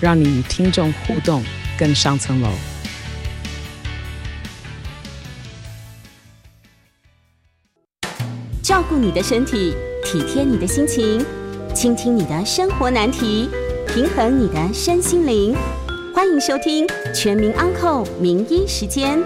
[0.00, 1.42] 让你与听众互动
[1.78, 2.48] 更上层楼。
[8.62, 9.74] 照顾你的身体，
[10.04, 11.24] 体贴你的心情，
[11.74, 13.48] 倾听你的生活难题，
[13.88, 15.56] 平衡你的身心灵。
[16.14, 19.18] 欢迎收听《全民安扣名医时间》。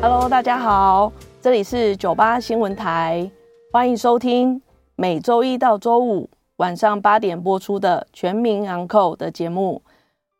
[0.00, 3.30] Hello，大家好，这里是九八新闻台，
[3.70, 4.60] 欢迎收听
[4.96, 9.82] 每周一到周五晚上八点播出的《全民昂扣》的节目。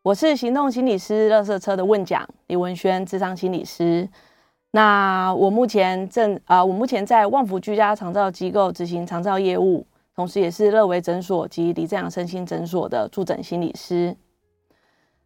[0.01, 4.07] 我是行动心理师垃圾车的问讲李文轩，智商心理师。
[4.71, 14.15] 那我目前正啊、我目前在旺福居家长照机构执行长照业务，同时也是乐维诊所及李正阳身心诊所的驻诊心理师。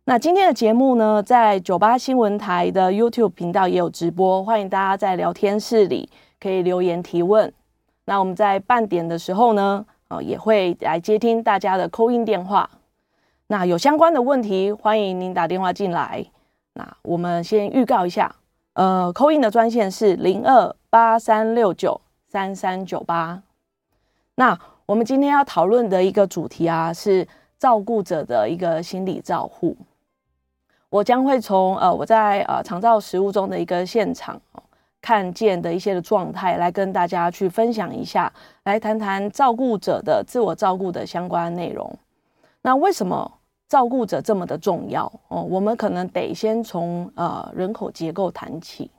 [0.05, 7.53] 那今天的节目呢，在九八新闻台的 YouTube 频道也有直播，欢迎大家在聊天室里可以留言提问。
[8.05, 12.69] 那我们在半点的时候呢，呃，也会来接听大家的扣音电话。
[13.47, 16.25] 那有相关的问题，欢迎您打电话进来。
[16.73, 18.35] 那我们先预告一下。
[18.73, 23.41] 呃，call in 的专线是零二八三六九三三九八。
[24.35, 29.75] 那我们今天要讨论的一个主题啊，是照顾者的一个心理照护。
[30.89, 34.41] 我将会从呃我在呃长照实务中的一个现场
[35.01, 38.31] 看见的一些的状态，来跟大家去分享一下，
[38.63, 41.93] 来谈谈照顾者的自我照顾的相关内容。
[42.61, 43.31] 那为什么？
[43.69, 48.89] 照顾者这么的重要哦，我们可能得先从呃人口结构谈起。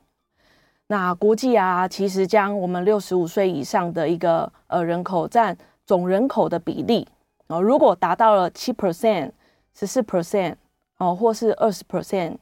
[0.87, 7.05] 那国际啊，其实将我们六十五岁以上的一个呃人口占总人口的比例
[7.47, 9.31] 哦，如果达到了七 percent、
[9.73, 10.55] 十四 percent
[10.99, 12.37] 哦，或是二十 percent，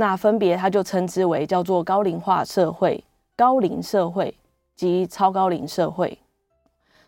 [0.00, 3.02] 那分别它就称之为叫做高龄化社会、
[3.34, 4.32] 高龄社会
[4.76, 6.16] 及超高龄社会。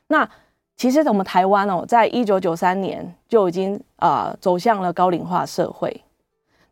[0.08, 0.28] 那
[0.76, 6.02] 其实我们台湾哦，在一九九三年就已经啊、走向了高龄化社会，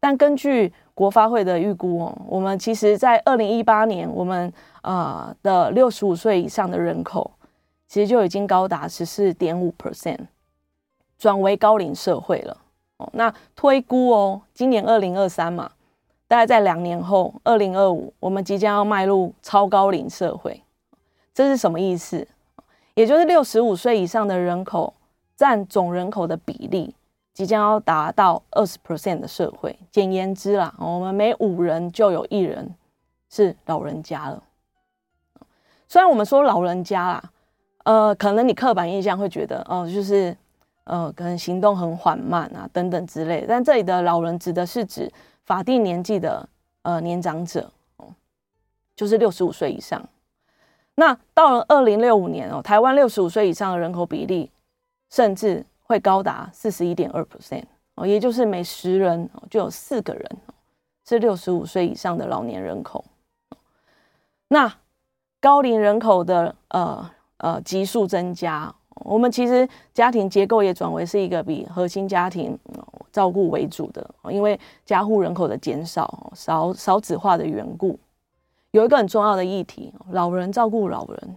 [0.00, 4.52] 但根据国发会的预估哦，我们其实在二零一八年，我们
[4.82, 7.30] 啊、呃、的六十五岁以上的人口，
[7.86, 10.18] 其实就已经高达十四点五 percent，
[11.16, 12.56] 转为高龄社会了。
[12.96, 15.70] 哦，那推估哦，今年二零二三嘛，
[16.28, 20.62] 大概在两年后，二零二五，我们即将要迈入超高龄社会，
[21.34, 22.28] 这是什么意思？
[22.94, 24.92] 也就是六十五岁以上的人口
[25.34, 26.94] 占总人口的比例
[27.32, 29.78] 即将要达到二十 percent 的社会。
[29.90, 32.74] 简言之啦，我们每五人就有一人
[33.30, 34.42] 是老人家了。
[35.88, 37.30] 虽然我们说老人家啦，
[37.84, 40.36] 呃，可能你刻板印象会觉得哦，就是
[40.84, 43.46] 呃，可能行动很缓慢啊等等之类。
[43.48, 45.10] 但这里的老人指的是指
[45.48, 46.46] 法定年纪的
[46.82, 48.14] 呃年长者哦，
[48.94, 50.06] 就是六十五岁以上。
[50.96, 54.50] 那到了二零六五年哦，台湾六十五岁以上的人口比例，
[55.08, 57.64] 甚至会高达四十一点二 percent
[57.94, 60.36] 哦，也就是每十人就有四个人
[61.06, 63.02] 是六十五岁以上的老年人口。
[64.48, 64.70] 那
[65.40, 72.58] 高龄人口的呃呃急速增加，我们其实家庭结构也转为是一个比核心家庭
[73.12, 77.98] 照顾为主的，因为家户人口的减少，少少子化的缘故。
[78.72, 81.36] 有一个很重要的议题，老人照顾老人，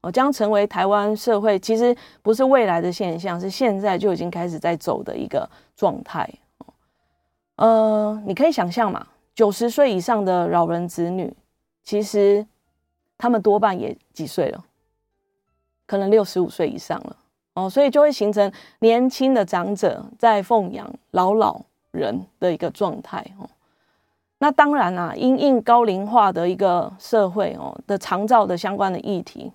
[0.00, 6.28] 哦，将成为台湾社会其实不是未来的现象，是现在就已经开始在走的一个状态。
[7.56, 11.32] 呃，你可以想象嘛，九十岁以上的老人子女，
[11.84, 12.44] 其实
[13.16, 14.64] 他们多半也几岁了，
[15.86, 17.16] 可能六十五岁以上了，
[17.54, 18.50] 哦，所以就会形成
[18.80, 21.60] 年轻的长者在奉养老老
[21.90, 23.48] 人的一个状态，哦。
[24.38, 29.50] 那当然啦、因应高龄化的一个社会哦的长照的相关的议题，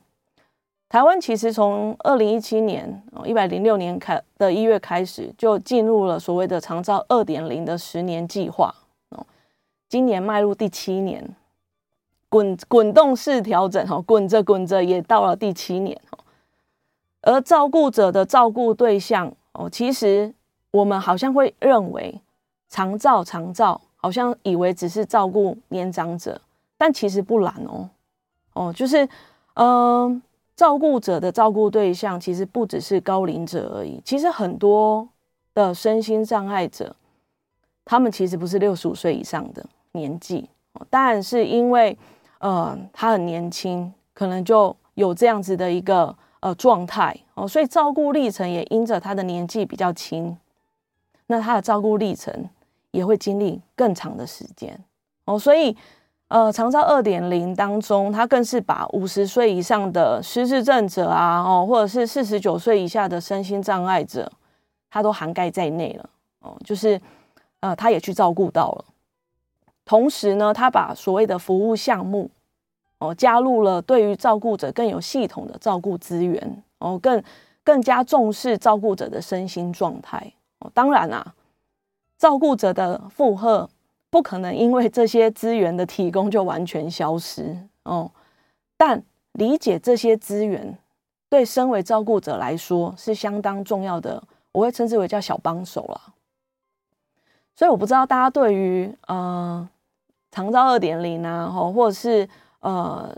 [0.87, 8.73] 台湾其实从二零一七年哦一百零六年开的一月开始，就进入了所谓的长照二点零的十年计划
[9.09, 9.23] 哦，
[9.87, 11.35] 今年迈入第七年，
[12.29, 15.99] 滚滚动式调整哈，滚着滚着也到了第七年，
[17.29, 20.33] 而照顾者的照顾对象哦，其实
[20.71, 22.19] 我们好像会认为
[22.67, 23.79] 长照长照。
[24.01, 26.39] 好像以为只是照顾年长者，
[26.77, 27.89] 但其实不然哦。
[28.53, 29.05] 哦，就是，
[29.55, 30.21] 嗯、
[30.55, 35.05] 照顾者的照顾对象其实不只是高龄者而已，其实很多
[35.53, 36.95] 的身心障碍者，
[37.83, 40.49] 他们其实不是六十五岁以上的年纪，
[40.89, 41.97] 当然是因为
[42.37, 50.37] 呃他很年轻，可能就有这样子的一个呃状态哦，所以照顾历程也因着他的年纪比较轻，
[51.27, 52.49] 那他的照顾历程
[52.91, 54.79] 也会经历更长的时间
[55.25, 55.75] 哦，所以。
[56.29, 64.31] 呃，长照二点零当中，他更是把五十岁以上的失智症者啊，哦，或者是四十九岁以下的身心障碍者，
[64.91, 66.07] 他都涵盖在内了。
[66.41, 67.01] 哦，就是
[67.61, 68.85] 呃，他也去照顾到了。
[69.83, 72.29] 同时呢，他把所谓的服务项目
[72.99, 77.21] 哦，加入了对于照顾者更有系统的照顾资源哦，更
[77.63, 80.31] 更加重视照顾者的身心状态。
[80.59, 81.33] 哦，当然啊，
[82.17, 83.69] 照顾者的负荷。
[84.11, 88.09] 不可能因为这些资源的提供就完全消失哦，
[88.75, 89.03] 但
[89.33, 90.75] 理解这些资源
[91.29, 96.01] 对身为照顾者来说是相当重要的，我会称之为叫小帮手啦。
[97.55, 99.69] 所以我不知道大家对于呃
[100.31, 102.27] 长照二点零啊，或者是
[102.61, 103.15] 呃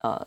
[0.00, 0.26] 呃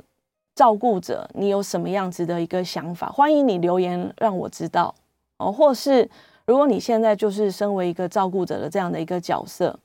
[0.55, 3.09] 照顾者，你有什么样子的一个想法？
[3.09, 4.93] 欢迎你留言让我知道
[5.37, 6.09] 哦，或是
[6.45, 9.79] 如果你现在就是身为一个照顾者的这样的一个角色。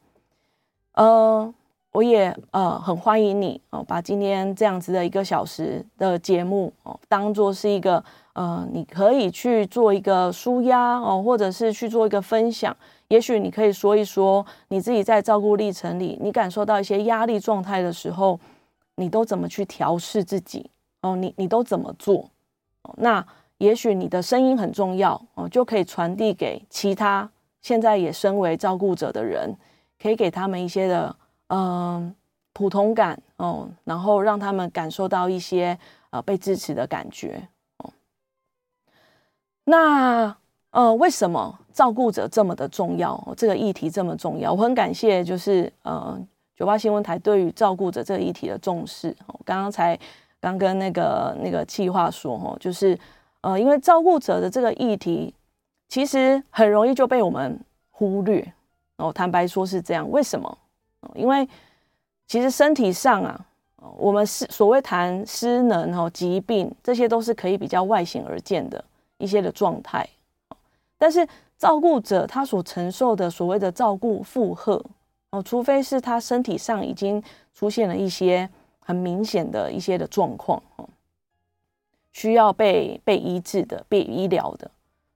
[0.92, 1.54] 呃，
[1.92, 12.76] 我也呃很欢迎你哦，把今天这样子的一个小时的节目哦，当做是一个呃，你可以去做一个舒压哦，或者是去做一个分享。
[13.06, 18.38] 也许你可以说一说你自己在照顾历程里，你感受到一些压力状态的时候，
[18.98, 21.16] 你都怎么去调试自己哦？
[21.16, 22.30] 你你都怎么做？
[22.82, 23.26] 哦那
[23.58, 27.30] 也许你的声音很重要哦，就可以传递给其他
[27.60, 29.56] 现在也身为照顾者的人。
[30.00, 31.16] 可以给他们一些的
[31.48, 32.14] 嗯、
[32.52, 35.76] 普通感哦，然后让他们感受到一些
[36.10, 37.48] 呃被支持的感觉
[37.78, 37.90] 哦。
[39.64, 40.36] 那
[40.70, 43.34] 呃为什么照顾者这么的重要？
[43.36, 44.52] 这个议题这么重要？
[44.52, 46.16] 我很感谢就是呃
[46.58, 49.14] 九八新闻台对于照顾者这个议题的重视。
[49.26, 49.96] 哦，刚刚才
[50.40, 52.98] 刚跟那个那个企划说哦，就是
[53.42, 55.32] 呃因为照顾者的这个议题
[55.88, 57.56] 其实很容易就被我们
[57.92, 58.44] 忽略。
[58.96, 60.58] 哦，坦白说是这样，为什么？
[61.14, 61.48] 因为
[62.26, 63.40] 其实身体上啊，
[63.96, 68.84] 我们是所谓谈失能哦，疾病这些都是可以比较外显而见的
[69.18, 70.04] 一些的状态。
[70.98, 71.24] 但是
[71.56, 74.84] 照顾者他所承受的所谓的照顾负荷
[75.30, 77.22] 哦，除非是他身体上已经
[77.52, 78.48] 出现了一些
[78.80, 80.88] 很明显的一些的状况哦，
[82.12, 84.70] 需要被被医治的、被医疗的。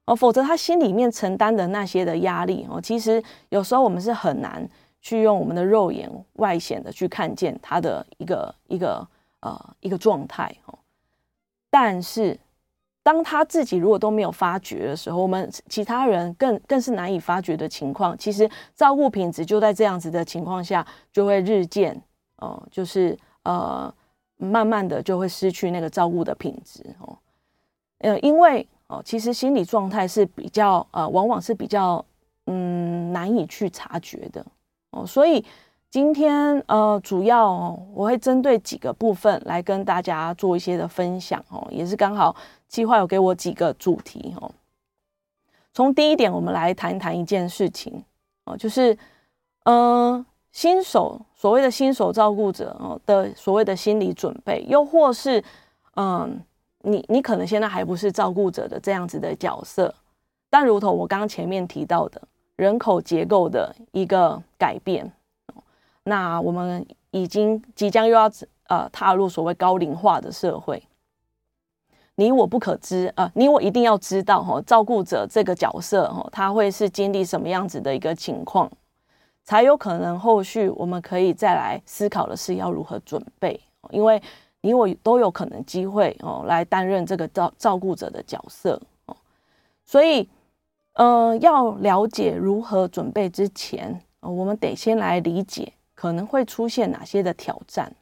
[0.04, 4.68] 哦，否则他心里面承担的那些的压力哦，其实有时候我们是很难
[5.00, 9.06] 去用我们的肉眼外显的去看见他的一个一个
[9.40, 10.76] 呃一个状态哦。
[11.70, 12.38] 但是
[13.02, 22.00] 当他自己如果都没有发觉的时候，我们其他人更更是难以发觉的情况，其实照顾品质就在这样子的情况下就会日渐
[22.36, 23.92] 哦，就是呃
[24.36, 27.18] 慢慢的就会失去那个照顾的品质哦，
[27.98, 28.66] 呃，因为。
[28.88, 32.04] 哦，其实心理状态是比较呃，往往是比较
[32.44, 34.44] 嗯难以去察觉的
[34.90, 35.42] 哦，所以
[35.88, 37.50] 今天呃，主要
[37.94, 42.36] 我会针对几个部分来跟大家做一些的分享哦，也是刚好
[42.72, 44.50] 计划有给我几个主题哦。
[45.72, 48.02] 从第一点，我们来谈一谈一件事情
[48.46, 48.98] 哦，就是
[49.62, 55.44] 嗯、新手所谓的新手照顾者哦的所谓的心理准备，又或是
[55.94, 56.42] 嗯。
[56.84, 59.94] 你你可能现在还不是照顾者的这样子的角色，
[60.50, 62.20] 但如同我刚刚前面提到的，
[62.56, 65.08] 人口结构的一个改变，
[66.02, 68.28] 那我们已经即将又要
[68.66, 70.82] 呃踏入所谓高龄化的社会，
[72.14, 78.70] 你我不可知啊、你我一定要知道哈，照顾者这个角色哈，他会是经历什么样子的一个情况，
[79.44, 84.22] 才有可能后续我们可以再来思考的是要如何准备，因为。
[84.64, 89.16] 你我都有可能机会哦，来担任这个照照顾者的角色哦，
[89.84, 90.30] 所以，
[90.92, 97.92] 呃，要了解如何准备之前，我们得先来理解可能会出现哪些的挑战，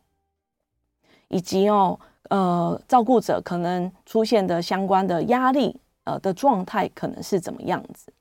[1.28, 1.98] 以及哦，
[2.30, 8.12] 呃，照顾者可能出现的相关的压力，呃的状态可能是怎么样子。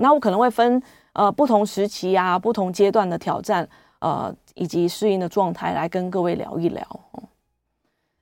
[0.00, 0.82] 那我可能会分
[1.14, 6.82] 呃不同时期啊、不同阶段的挑战，呃，以及适应的状态来跟各位聊一聊。
[7.12, 7.22] 哦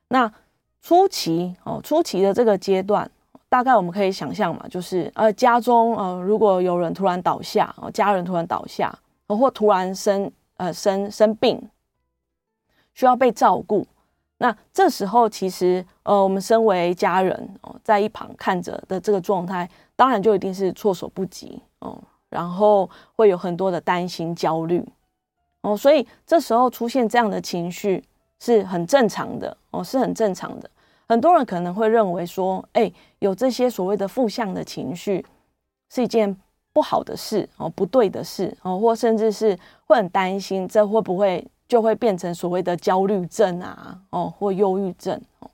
[0.08, 0.32] 那
[0.80, 3.10] 初期哦，初期的这个阶段，
[3.48, 11.60] 大概我们可以想象嘛，就是呃，家中呃，如果有人突然倒下，哦，家人突然倒下，或突然生呃生生病，
[12.94, 13.84] 需要被照顾，
[14.38, 24.86] 那这时候其实呃，我们身为家人哦，在一旁看着的这个状态，当然就一定是措手不及哦，然后会有很多的担心、焦虑
[25.62, 28.04] 哦，所以这时候出现这样的情绪
[28.38, 30.70] 是很正常的哦，是很正常的。
[31.08, 35.24] 很多人可能会认为说，哎，有这些所谓的负向的情绪
[35.88, 36.36] 是一件
[36.72, 45.50] 不好的事哦，不对的事哦，或甚至是会很担心，这会不会就会变成所谓的焦虑症啊哦，或忧郁症哦？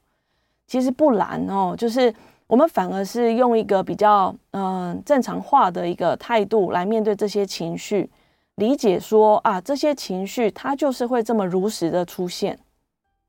[0.67, 2.15] 其实不然哦，就是
[2.47, 8.11] 我们反而是用一个比较嗯正常化的一个态度来面对这些情绪，
[8.57, 12.59] 理解说啊，这些情绪它就是会这么如实的出现。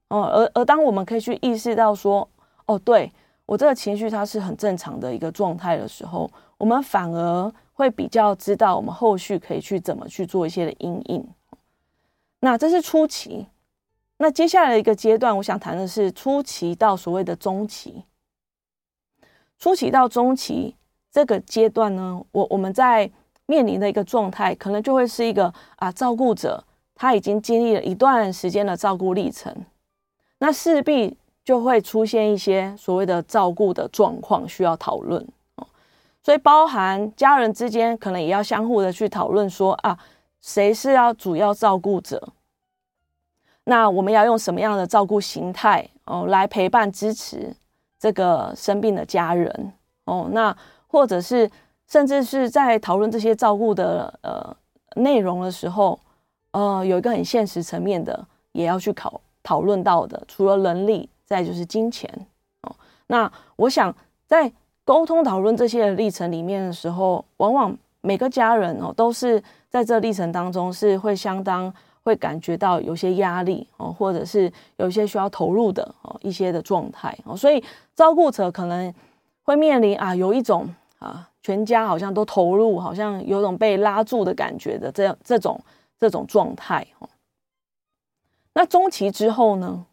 [0.09, 2.27] 哦，而而当我们可以去意识到说，
[2.65, 3.11] 哦，对，
[3.45, 11.27] 我这个情绪它是很正常的一个状态的时候，我们反而会比较知道我们后续可以去怎么去做一些的阴影。
[12.43, 13.47] 那这是初期，
[14.17, 18.03] 那接下来一个阶段，我想谈的是初期到所谓的中期。
[19.57, 20.75] 初期到中期
[21.09, 23.09] 这个阶段呢，我我们在
[23.45, 26.61] 面临的一个状态，可能就会是一个啊，照顾者
[26.93, 29.55] 他已经经历了一段时间的照顾历程。
[30.39, 35.65] 那势必就会出现一些所谓的照顾的状况需要讨论哦，
[36.21, 39.97] 所以包含家人之间可能也要相互的去讨论说啊，
[40.43, 42.33] 谁是要主要照顾者？
[43.63, 47.55] 那我们要用什么样的照顾形态哦来陪伴支持
[47.97, 49.73] 这个生病的家人
[50.03, 50.27] 哦？
[50.31, 51.49] 那或者是
[51.87, 54.55] 甚至是在讨论这些照顾的呃
[54.97, 55.97] 内容的时候，
[56.51, 59.19] 呃，有一个很现实层面的也要去考。
[59.41, 62.09] 讨论到的，除了能力，再就是金钱
[62.61, 62.73] 哦。
[63.07, 63.93] 那我想
[64.25, 64.49] 在
[64.85, 77.35] 沟通讨论这些的历程里面的时候，往往每个家人哦，都是在这历程当中是会相当会感觉到有些压力哦，或者是有一些需要投入的哦一些的状态哦。
[77.35, 77.63] 所以
[77.95, 78.93] 照顾者可能
[79.41, 85.59] 会面临啊，有一种啊，全家好像都投入，好像有种被拉住的感觉的这样这种
[85.99, 87.09] 这种状态哦。
[88.53, 89.83] 那中期之后呢？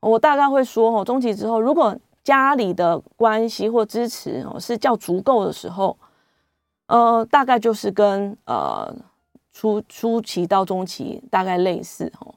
[0.00, 5.96] 我大概会说哦，中期之后，如果家里的关系或支持哦是较足够的时候，
[6.86, 8.92] 呃，大概就是跟呃
[9.58, 12.32] 初初期到中期大概类似哦，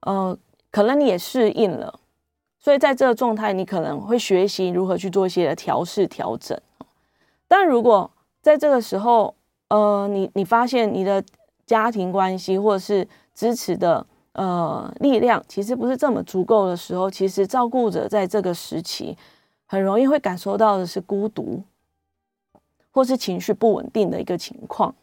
[0.00, 0.38] 呃，
[0.70, 1.98] 可能你也适应了，
[2.58, 6.60] 所以在这个状态，你可能会学习如何去做一些调试调整。
[7.48, 8.10] 但如果
[8.42, 9.34] 在这个时候，
[9.68, 11.24] 呃，你你发现你的
[11.64, 14.06] 家庭关系或者是支持的。
[14.38, 19.16] 呃，力量其实不是这么足够的时候，其实照顾者在这个时期
[19.64, 21.62] 很容易会感受到的是孤独，
[22.90, 24.94] 或是情绪不稳定的一个情况。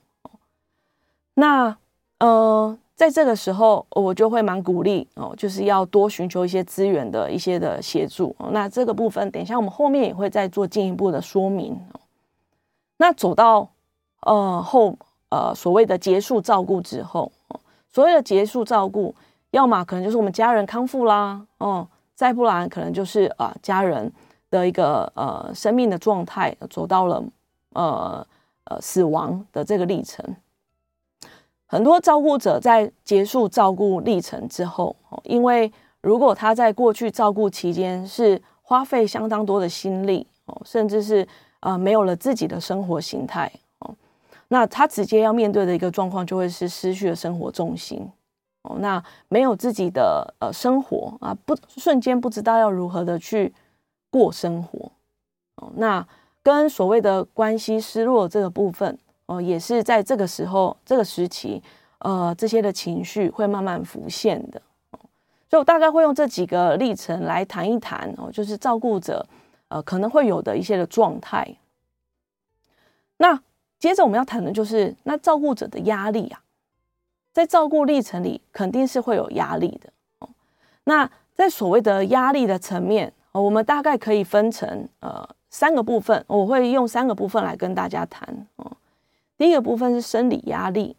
[1.36, 1.76] 那
[2.20, 8.36] 呃，在这个时候，我就会蛮鼓励哦，就是要多寻求一些资源的一些的协助。
[8.52, 11.80] 那这个部分，等一下我们后面也会再做进一步的说明。
[12.98, 13.70] 那走到
[14.22, 14.98] 呃后
[15.30, 17.32] 呃所谓的结束照顾之后。
[17.90, 19.14] 所谓的结束照顾，
[19.52, 24.12] 要么可能就是我们家人康复啦，哦，再不然可能就是啊、呃、家人
[24.50, 27.24] 的一个呃生命的状态走到了
[27.74, 28.26] 呃
[28.64, 30.26] 呃死亡的这个历程。
[31.74, 41.28] 很多照顾者在结束照顾历程之后，因为如果他在过去照顾期间是花费相当多的心力哦，甚至是
[41.62, 43.52] 呃没有了自己的生活形态。
[44.50, 48.08] 那他直接要面对的一个状况，就会是失去了生活重心
[48.62, 48.76] 哦。
[48.78, 53.52] 那没有自己的呃生活啊，不瞬间不知道要如何的去
[54.12, 54.92] 过生活
[55.56, 55.72] 哦。
[55.78, 56.08] 那
[56.44, 59.00] 跟所谓的关系失落这个部分
[59.36, 61.62] 哦，也是在这个时候这个时期，
[62.00, 64.62] 呃，这些的情绪会慢慢浮现的。
[65.50, 69.26] 所以我大概会用这几个历程来谈一谈哦，就是照顾者
[69.68, 71.56] 呃可能会有的一些的状态。
[73.18, 73.42] 那。
[73.80, 76.40] 接着我们要谈的就是那照顾者的压力啊，
[77.34, 80.30] 在照顾历程里肯定是会有压力的哦。
[80.86, 88.72] 那在所谓的压力的层面，我们大概可以分成呃三个部分，我会用三个部分来跟大家谈哦。
[89.38, 90.96] 第一个部分是生理压力，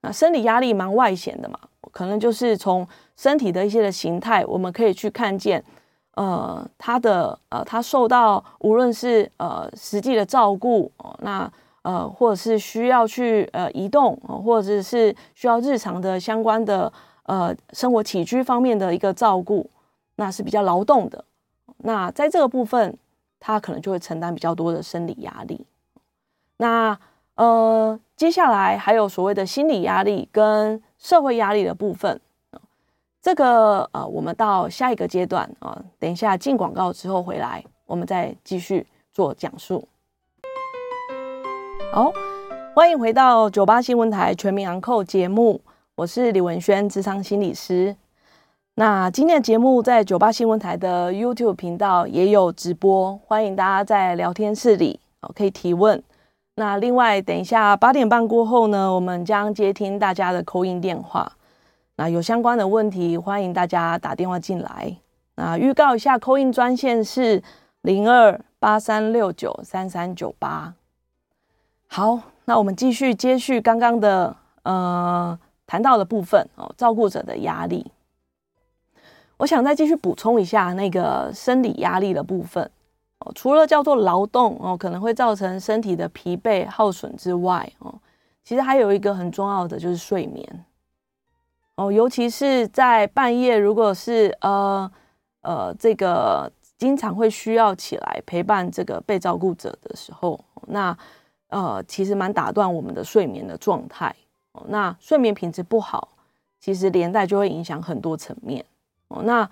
[0.00, 1.58] 那生理压力蛮外显的嘛，
[1.90, 2.86] 可能就是从
[3.16, 5.64] 身体的一些的形态，我们可以去看见。
[6.14, 11.50] 呃，他的呃，他受到无论是呃实际的照顾哦，那。
[11.84, 16.90] 呃，或者是需要去呃移动，或者是需要日常的相关的
[17.24, 19.68] 呃生活起居方面的一个照顾，
[20.16, 21.22] 那是比较劳动的。
[21.76, 22.96] 那在这个部分，
[23.38, 25.66] 他可能就会承担比较多的生理压力。
[26.56, 26.98] 那
[27.36, 32.20] 呃，接下来还有所谓的心理压力跟社会压力的部分。
[33.20, 39.88] 这个呃，我们到下一个阶段啊、等一下进广告之后回来，我们再继续做讲述。
[41.92, 42.12] 好，
[42.74, 45.60] 欢迎回到九八新闻台全民昂扣节目，
[45.94, 47.96] 我是李文轩，咨商心理师。
[48.74, 56.02] 那今天的节目在九八新闻台的 YouTube 频道也有直播，欢迎大家在聊天室里哦可以提问。
[56.56, 61.32] 那另外，等一下八点半过后呢，我们将接听大家的扣音电话。
[61.96, 64.96] 那有相关的问题，欢迎大家打电话进来。
[65.34, 67.42] 那预告一下，call in 专线是
[67.82, 70.72] 零二八三六九三三九八。
[71.88, 77.90] 好，那我们继续接续刚刚的呃谈到的部分哦，照顾者的压力。
[79.38, 82.70] 我想再继续补充一下那个生理压力的部分
[83.24, 87.92] 哦，除了叫做劳动哦，可能会造成身体的疲惫耗损之外哦，
[88.44, 90.64] 其实还有一个很重要的就是睡眠。
[91.76, 94.88] 哦，尤其是在半夜，如果是呃
[95.40, 100.38] 呃这个经常会需要起来陪伴这个被照顾者的时候，
[100.68, 100.96] 那
[101.48, 104.14] 呃其实蛮打断我们的睡眠的状态。
[104.52, 106.10] 哦，那睡眠品质不好，
[106.60, 108.64] 其实连带就会影响很多层面。
[109.08, 109.50] 哦，那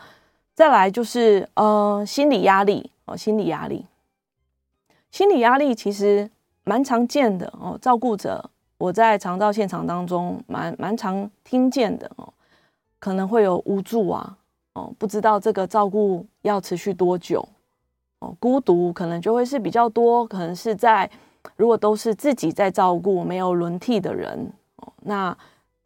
[0.54, 3.86] 再来就是呃心理压力哦，心理压力，
[5.10, 6.30] 心理压力其实
[6.64, 8.50] 蛮常见的哦，照顾者。
[8.78, 12.32] 我在长照现场当中蛮蛮常听见的哦，
[12.98, 14.36] 可能会有无助啊，
[14.72, 17.48] 哦，不知道这个照顾要持续多久，
[18.18, 21.08] 哦，孤独可能就会是比较多，可能是在
[21.54, 25.36] 如果都是自己在照顾，没有轮替的人，哦，那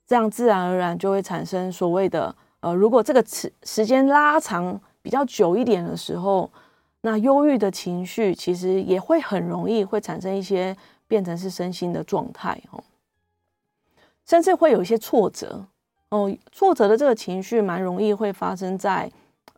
[0.06, 6.50] 这样自然而然就会产生所谓的呃，如果这个时时间拉长比较久一点的时候，
[7.06, 10.76] 那忧郁的情绪其实也会很容易会产生一些。
[11.08, 12.82] 变成是身心的状态哦，
[14.24, 15.64] 甚至会有一些挫折
[16.08, 19.08] 哦，挫折的这个情绪蛮容易会发生在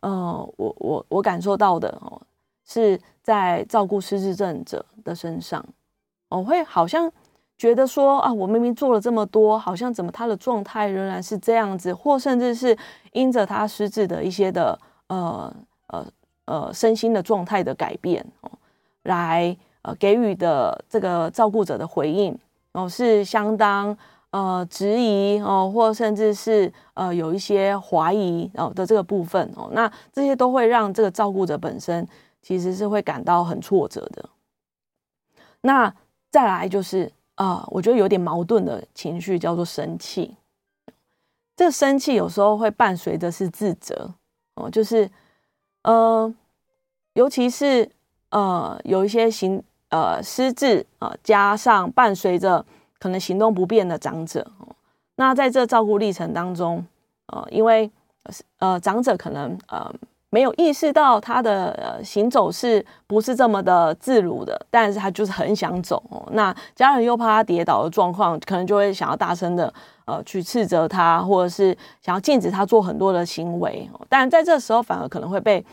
[0.01, 2.21] 呃，我我我感受到的哦，
[2.67, 5.65] 是在照顾失智症者的身上，
[6.29, 7.11] 我会好像
[7.57, 12.77] 觉得说啊，我明明做了这么多，好像怎么他的状态仍然是这样子，或甚至是
[13.13, 15.51] 因着他失智的一些的呃
[15.87, 16.05] 呃
[16.49, 18.51] 呃身心的状态的改变哦，
[19.03, 19.55] 来。
[19.81, 22.37] 呃，给予的这个照顾者的回应
[22.73, 23.97] 哦，是相当
[24.29, 32.05] 呃质疑哦，或甚至是呃有一些怀疑哦的这个部分哦，那这些都会让这个照顾者本身
[32.41, 34.29] 其实是会感到很挫折的。
[35.61, 35.95] 那
[36.29, 40.35] 再来就是啊、我觉得有点矛盾的情绪叫做生气，
[41.55, 44.13] 这生气有时候会伴随着是自责
[44.55, 45.09] 哦，就是
[45.83, 46.33] 呃，
[47.13, 47.89] 尤其是
[48.29, 49.63] 呃有一些行。
[49.91, 52.63] 呃，失智啊，加上伴随着
[52.99, 54.45] 可能行动不便的长者，
[55.15, 56.85] 那在这照顾历程当中，
[57.25, 57.89] 呃，因为
[58.59, 59.91] 呃长者可能呃
[60.29, 69.73] 没有意识到他的呃行走是不是这么的自如的，但是他就是很想走哦，那家人又怕他跌倒的状况，可能就会想要大声的
[70.09, 75.63] 呃去斥责他，或者是想要禁止他做很多的行为，但在这时候反而可能会被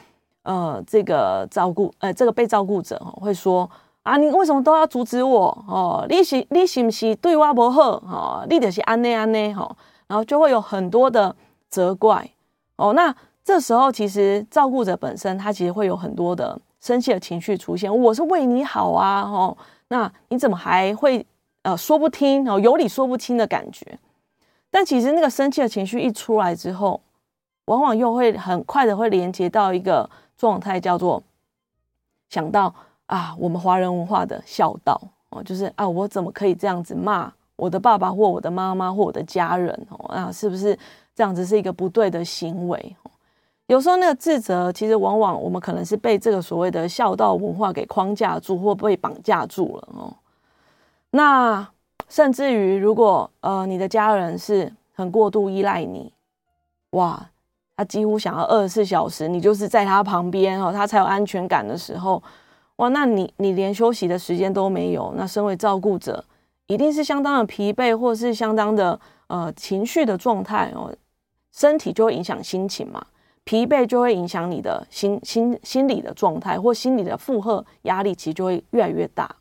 [0.42, 3.68] 呃这个照顾呃这个被照顾者会说。
[4.06, 5.46] 啊，你为什么都要阻止我？
[5.66, 7.90] 哦，你是你是不是对我不好？
[8.06, 9.68] 哦，你就是安内安内哈，
[10.06, 11.34] 然后就会有很多的
[11.68, 12.30] 责怪
[12.76, 12.92] 哦。
[12.92, 13.12] 那
[13.44, 17.92] 这时候其实照顾者本身他其实会有很多的生气的情绪出现。
[17.92, 19.56] 我是为你好啊，哦，
[19.88, 21.26] 那你怎么还会
[21.62, 22.48] 呃说不听？
[22.48, 23.98] 哦，有理说不清的感觉。
[24.70, 27.00] 但其实那个生气的情绪一出来之后，
[27.66, 31.22] 往往又会很快的会连接到一个状态，叫做
[32.28, 32.74] 想到。
[33.06, 40.08] 啊，我们华人文化的孝道哦，就是啊，我怎么可以这样子骂我的爸爸或我的妈妈或我的家人哦？
[40.08, 40.76] 啊，是不是
[41.14, 42.96] 这样子是一个不对的行为？
[43.68, 50.12] 有时候那个自责，其实往往我们可能是被这个所谓的孝道文化给框架住，或被绑架住了哦。
[51.10, 51.64] 那
[52.08, 56.12] 甚至于，如果呃你的家人是很过度依赖你，
[56.90, 57.30] 哇，
[57.76, 62.22] 他几乎想要二十四小时你就是在他旁边哦，他才有安全感的时候。
[62.76, 66.22] 哇，那你你连休息的时间都没有，那身为照顾者，
[66.66, 70.94] 一定是相当的疲惫，或是相当的呃情绪的状态哦，
[71.52, 73.02] 身体就会影响心情嘛，
[73.44, 79.34] 疲惫就会影响你的心心心理的状态，或心理的负荷压力，其实就会越来越大。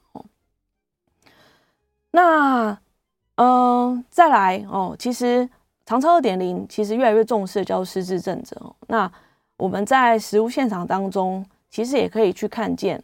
[2.16, 2.78] 那
[3.36, 5.48] 嗯、再来哦，其实
[5.86, 8.74] 长照二点零其实越来越重视的叫失智症者哦。
[8.88, 9.12] 那
[9.58, 13.04] 我们在实务现场当中，其实也可以去看见。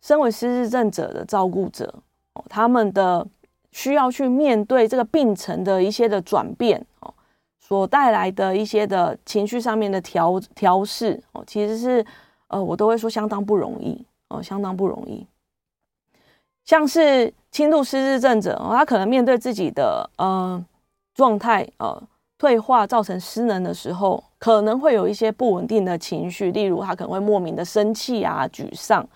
[0.00, 1.92] 身为失智症者的照顾者，
[2.34, 3.26] 哦，他们的
[3.72, 7.12] 需要去面对这个病程的一些的转变，哦，
[7.58, 12.06] 所带来的一些的情绪上面的调调试哦，其实是
[12.46, 15.26] 呃，我都会说相当不容易哦，相当不容易。
[16.64, 20.64] 像是轻度失智症者哦，他可能面对自己的呃
[21.14, 22.02] 状态呃
[22.38, 29.06] 退化造成失能的时候，可能会有一些不稳定的情绪，例如他可能会莫名的生气啊、沮丧，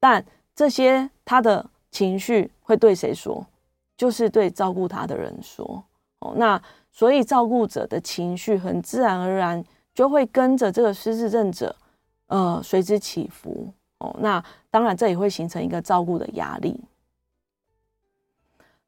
[0.00, 3.46] 但这些他的情绪会对谁说？
[3.96, 5.82] 就是对照顾他的人说
[6.18, 6.34] 哦。
[6.36, 6.60] 那
[6.92, 11.74] 所以照顾者的情绪很自然而然就会跟着这个失智症者
[12.26, 14.14] 呃随之起伏哦。
[14.20, 16.80] 那当然这也会形成一个照顾的压力。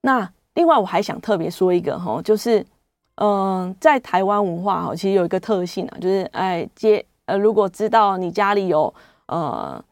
[0.01, 2.65] 那另外我还想特别说一个哈，就是。
[3.21, 8.95] 嗯、在台湾文化哈，其实有一个特性啊，就是哎接呃，如果知道你家里有
[9.27, 9.85] 呃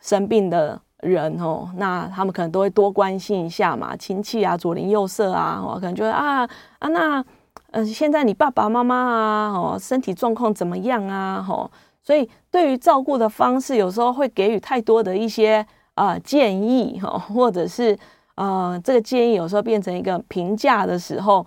[0.00, 6.42] 生病的人哦，那他们可能都会多关心一下嘛，亲戚啊，左邻右舍啊，哦，可能就会啊
[6.80, 7.24] 啊那
[7.70, 11.46] 呃，现在你爸爸妈妈啊，哦，身体状况怎么样啊？
[11.48, 11.70] 哦，
[12.04, 17.98] 所以对于照顾的方式，有时候会给予太多的一些啊、建议哈，或者是
[18.34, 21.44] 呃这个建议有时候变成一个评价的时候。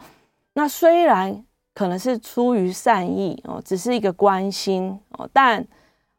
[0.53, 5.61] 那虽然可能是出于善意哦，只是一个关心哦，但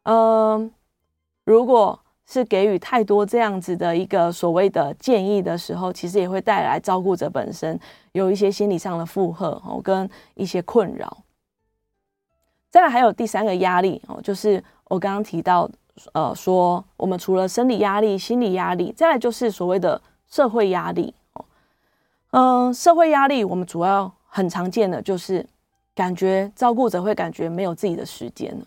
[0.03, 0.71] 嗯、呃，
[1.43, 7.77] 如果是给予太多这样子的一个所谓的建议的时候，其实也会带来照顾者本身
[8.13, 11.17] 有一些心理上的负荷哦，跟一些困扰。
[12.69, 15.69] 再来还有第三个压力哦，就是我刚刚提到
[16.13, 21.45] 呃，说我们除了生理压力、心理压力，再来就是所谓的社会压力哦，
[22.31, 24.11] 嗯、社会压力我们主要。
[24.31, 25.43] 很常见的就是，
[25.95, 28.65] 感觉照顾者会感觉没有自己的时间了。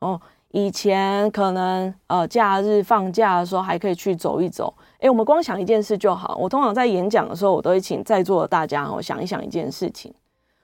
[0.00, 4.72] 哦，以前可能呃假日放假的时候还可以去走一走。
[4.98, 6.36] 诶，我们光想一件事就好。
[6.38, 10.12] 我通常在演讲的时候，我都会请在座的大家哦想一想一件事情。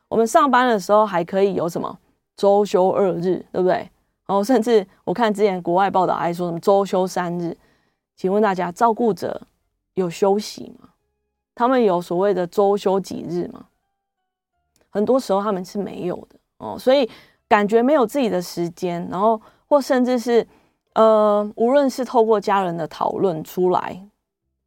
[0.08, 1.98] 我们上班的时候还可以有什么
[2.36, 3.90] 周休二日，对不对？
[4.26, 7.56] 然后甚至我看之前国外报道还说什么周休三日。
[8.14, 9.42] 请问大家，照顾者
[9.94, 10.90] 有休息吗？
[11.54, 13.66] 他们有所谓的周休几日吗？
[14.90, 17.08] 很多时候他们是没有的哦，所以
[17.48, 20.46] 感觉没有自己的时间，然后或甚至是
[20.94, 24.06] 呃，无论是透过家人的讨论出来，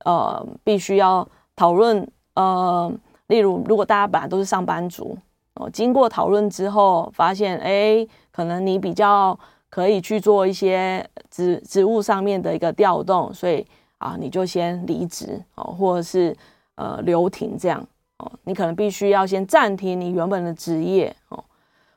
[0.03, 2.91] 呃，必须要讨论呃，
[3.27, 5.17] 例如如果大家本来都是上班族
[5.55, 9.37] 哦，经过讨论之后发现，哎，可能你比较
[9.69, 13.65] 可以去做一些职职务上面的一个调动，所以
[13.97, 16.35] 啊，你就先离职哦，或者是
[16.75, 17.85] 呃留停这样。
[18.17, 21.43] 哦，你可能必须要先暂停你原本的职业哦，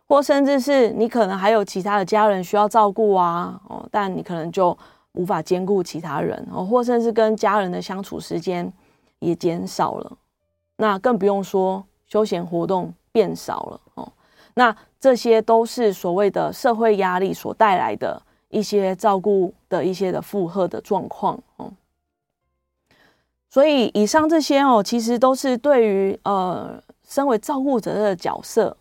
[0.09, 4.77] 或甚至是你可能还有其他的家人需要照顾啊哦，但你可能就
[5.12, 8.73] 无法兼顾其他人哦，或甚至跟家人的相处时间
[9.21, 10.18] 也减少了，
[10.77, 14.12] 那更不用说休闲活动变少了哦，
[14.54, 21.72] 那这些都是所谓的社会压力所带来的一些照顾的一些的负荷的状况哦。
[23.50, 28.76] 所以以上这些哦，其实都是对于呃，身为照顾者的角色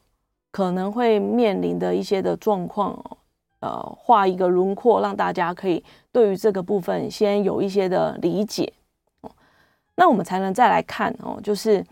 [0.51, 3.17] 可能会面临的一些的状况哦，
[3.61, 8.71] 呃，画一个轮廓，让大家可以对于这个部分先有一些的理解
[9.21, 9.31] 哦。
[9.95, 11.83] 那我们才能再来看哦，就是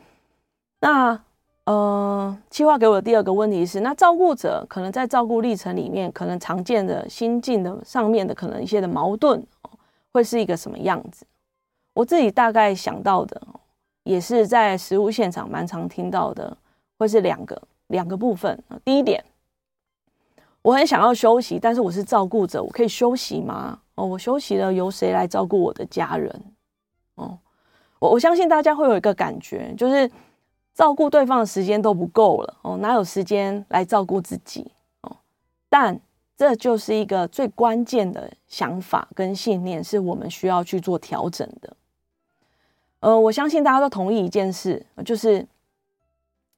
[0.79, 1.19] 那
[1.65, 9.71] 呃，企划给我的第二个问题是，那照顾者可能在照顾历程里面，可能常见的心境的上面的可能一些的矛盾哦，
[10.12, 11.25] 会是一个什么样子？
[11.93, 13.41] 我自己大概想到的，
[14.04, 16.56] 也是在实务现场蛮常听到的，
[16.99, 18.62] 会是两个两个部分。
[18.84, 19.23] 第一点，
[20.62, 23.80] 我很想要休息，但是我是照顾者，我可以休息吗？
[23.95, 26.43] 哦，我休息了，由谁来照顾我的家人？
[27.15, 27.36] 哦，
[27.97, 30.08] 我我相信大家会有一个感觉，就是
[30.75, 34.71] 照顾对方的时间都不够了，哦，哪有时间来照顾自己？
[35.01, 35.17] 哦，
[35.67, 35.99] 但。
[36.38, 41.77] 这就是一个最关键的想法跟信念，是我们需要去做调整的。
[42.99, 45.47] 呃，我相信大家都同意一件事，就是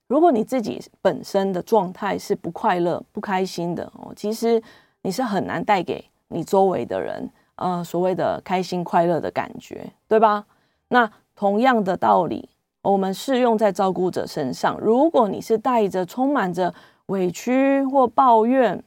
[0.08, 4.60] 如果你自己本身的状态是不快乐、不开心的哦，其实
[5.04, 10.48] 你是很难带给你周围的人，呃，所谓的开心快乐的感觉，对吧？
[10.88, 12.50] 那同样的道理，
[12.92, 14.80] 我们适用在照顾者身上。
[14.80, 16.74] 如果你是带着充满着
[17.08, 18.84] 委屈或抱怨，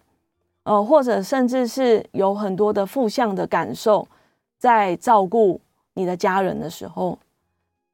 [0.63, 4.07] 呃，或者甚至是有很多的负向的感受，
[4.59, 5.61] 在照顾
[5.95, 7.19] 你的家人的时候，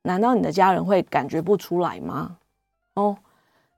[0.02, 2.36] 难道你的家人会感觉不出来吗？
[2.94, 3.16] 哦，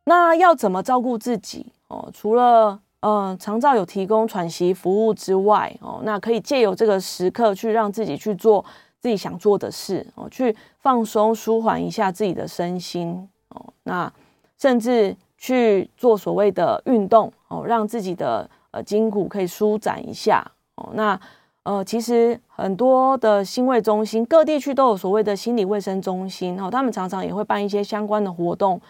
[0.05, 1.67] 那要怎么照顾自己？
[1.89, 8.65] 哦，除了呃长照有提供喘息服务之外，哦，那可以借由这个时刻去让自己去做
[9.01, 14.13] 自己想做的事，哦，去放松舒缓一下自己的身心，哦，那
[14.59, 20.91] 甚至去做所谓的运动哦，让自己的呃筋骨可以舒展一下哦。
[20.95, 21.19] 那
[21.63, 28.81] 呃，其实很多的心卫中心，各地区都有所谓的心理卫生中心哦，他们常常也会办一些相关的活动，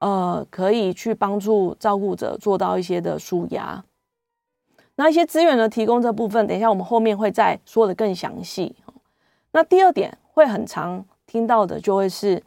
[0.00, 3.82] 呃，可以去帮助照顾者做到一些的舒压。
[4.96, 8.76] 那一些资源的提供这部分，等一下我们后面会再说的更详细。
[9.52, 12.42] 那第二点会很常听到的就会是，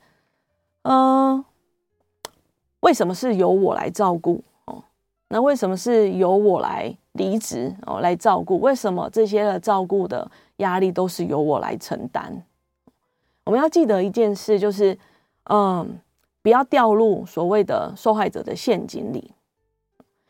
[0.83, 1.43] 嗯、
[2.79, 4.83] 为什么是由我来照顾哦？
[5.27, 8.59] 那为什么是由我来离职哦来照顾？
[8.59, 12.43] 为什么这些的照顾的压力都是由我来承担？
[13.45, 14.97] 我们要记得一件事，就是
[15.49, 15.99] 嗯，
[16.41, 19.31] 不要掉入所谓的受害者的陷阱里，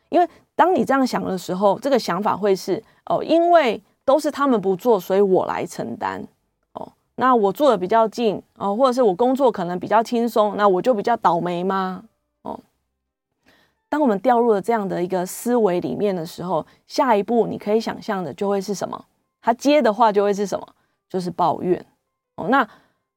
[0.08, 0.28] 因为。
[0.56, 6.24] 当你这样想的时候，这个想法会是哦，因为都是他们不做，所以我来承担。
[7.16, 12.04] 那我住的比较近哦，或者是我工作可能比较轻松，那我就比较倒霉吗？
[12.42, 12.58] 哦，
[13.88, 19.04] 当我们掉入了这样的一个思维里面的时候，下一步你可以想象的就会是什么？
[19.40, 20.66] 他接的话就会是什么？
[21.08, 21.84] 就是抱怨
[22.36, 22.48] 哦。
[22.48, 22.68] 那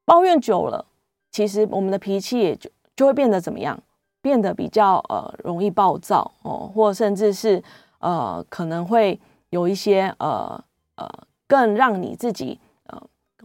[0.04, 0.84] 抱怨久了，
[1.30, 3.80] 其实我们的脾气也就就会变得怎么样？
[4.20, 7.62] 变得比较呃容易暴躁哦，或甚至是
[8.00, 9.18] 呃可能会
[9.50, 10.62] 有一些呃
[10.96, 11.08] 呃
[11.46, 12.58] 更让你自己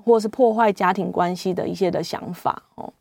[0.01, 2.93] 或是破坏家庭关系的一些的想法哦。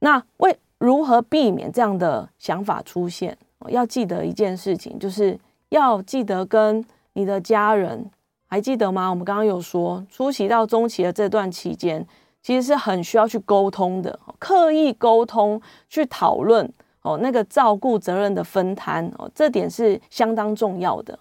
[0.00, 3.36] 那为如何避免这样的想法出现？
[3.68, 8.10] 要记得一件事情，就是要记得跟你的家人，
[8.46, 9.10] 还记得吗？
[9.10, 12.06] 我们刚刚有说，初期到中期的这段期间，
[12.42, 16.72] 其实是很需要去沟通的，刻意沟通去讨论。
[17.02, 21.18] 哦，那个照顾责任的分摊哦，这点是相当重要的。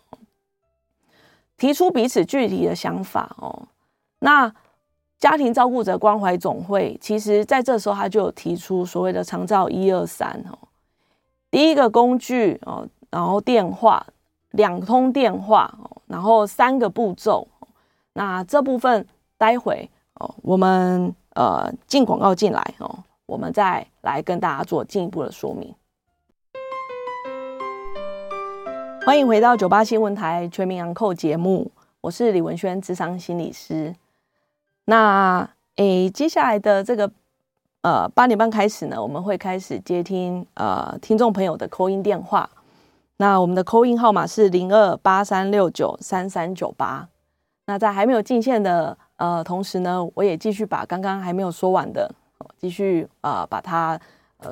[1.57, 3.67] 提出彼此具体的想法哦。
[4.19, 4.53] 那
[5.19, 10.57] 家庭照顾者关怀总会，其实在这时候他就有提出所谓的长照一二三哦。
[11.51, 14.05] 第一个工具哦，然后电话
[14.51, 15.77] 两通电话，
[16.07, 17.45] 然后三个步骤。
[18.13, 19.05] 那这部分
[19.37, 23.03] 待会哦，我们呃进广告进来哦。
[23.25, 25.75] 我们再来跟大家做进一步的说明。
[29.05, 33.93] 欢迎回到九八新闻台全民昂扣节目，我是李文轩，智商心理师。
[34.89, 37.11] 那诶，接下来的这个
[37.83, 42.49] 呃八点半开始呢，我们会开始接听呃听众朋友的 call in 电话。
[43.17, 47.07] 那我们的 call in 号码是零二八三六九三三九八。
[47.67, 52.11] 那在还没有进线的呃同时呢，我也继续把刚刚还没有说完的。
[52.57, 53.99] 继续呃把它
[54.39, 54.51] 呃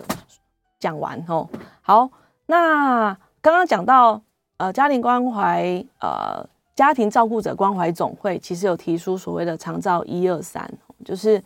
[0.79, 1.49] 讲完哦。
[1.81, 2.07] 好，
[2.45, 4.21] 那刚刚讲到
[4.57, 10.71] 呃家庭关怀呃家庭照顾者关怀总会其实有提出所谓的长照一二三，
[11.03, 11.43] 就是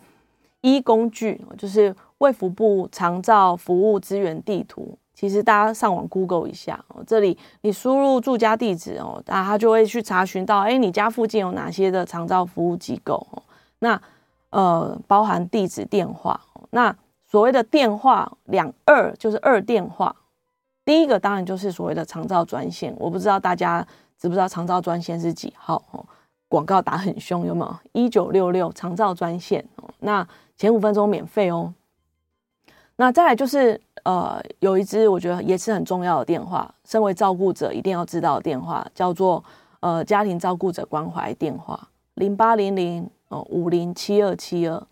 [0.60, 4.96] 一工具，就是卫福部长照服务资源地图。
[5.14, 13.42] 其实大家上网 Google 一下哦，这里你输入住家地址哦，那他就会去查询到，哎，你家附近有哪些的长照服务机构哦？
[13.78, 13.98] 那
[14.50, 16.38] 呃，包含地址、电话。
[16.72, 16.94] 那
[17.26, 20.14] 所谓的电话两二就是二电话，
[20.84, 22.94] 第一个当然就是所谓的长照专线。
[22.98, 23.86] 我不知道大家
[24.22, 25.82] 知不知道长照专线是几号？
[25.90, 26.06] 哦，
[26.48, 27.76] 广告打很凶，有没有？
[27.92, 29.64] 一九六六长照专线。
[29.98, 31.74] 那前五分钟免费哦。
[32.96, 39.42] 那再来就是呃，有一支我觉得也是很重要的电话，身为照顾者一定要知道的电话，叫做
[39.80, 43.10] 呃家庭照顾者关怀电话零八零零。
[43.28, 44.86] 哦，五零七二七二，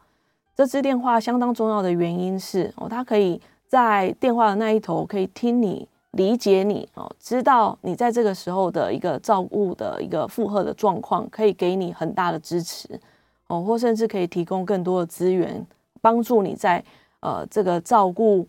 [0.57, 13.01] 这支电话相当重要的原因是哦，它可以在电话的那一头可以听你、理解你哦，知道你在这个时候的一个照顾的一个负荷的状况，可以给你很大的支持
[13.47, 15.65] 哦，或甚至可以提供更多的资源，
[16.01, 16.83] 帮助你在
[17.21, 18.47] 呃这个照顾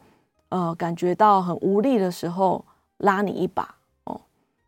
[0.50, 2.66] 呃感觉到很无力的时候
[2.98, 4.20] 拉你一把哦。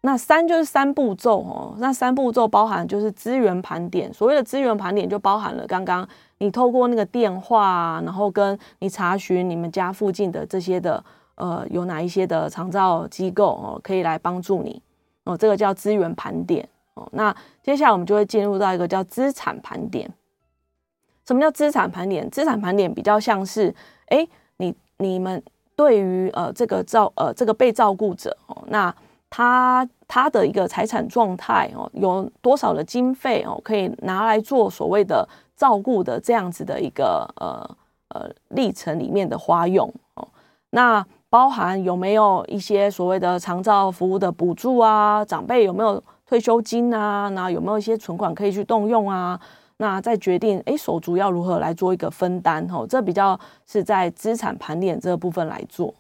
[0.02, 4.14] 那三就是三步骤哦，那三步骤包含就是资源盘点。
[4.14, 11.04] 所谓的资源盘点，就包含了刚刚你透过那个电话，然后跟你查询你们家附近的这些的
[11.36, 14.82] 呃有哪一些的长照机构哦，可以来帮助你
[15.24, 17.08] 哦，这个叫资源盘点哦。
[17.12, 20.10] 那接下来我们就会进入到一个叫资产盘点。
[21.26, 22.30] 什么叫资产盘点？
[22.30, 23.74] 资产盘点比较像是，
[24.08, 25.42] 哎，你你们
[25.76, 28.94] 对于呃这个照呃这个被照顾者哦，那。
[29.36, 37.78] 他他的一个财产状态哦，有多少的经费哦，可以拿来做所谓的照顾的这样子的一个呃
[38.10, 40.28] 呃历程里面的花用哦。
[40.70, 45.26] 那包含有没有一些所谓的长照服务的补助啊？
[45.26, 47.28] 长辈有没有退休金啊？
[47.30, 49.42] 那有没有一些存款可以去动用啊？
[49.78, 52.86] 那再决定哎，手足要如何来做一个分担哦？
[52.88, 55.92] 这比较是在资产盘点这部分来做。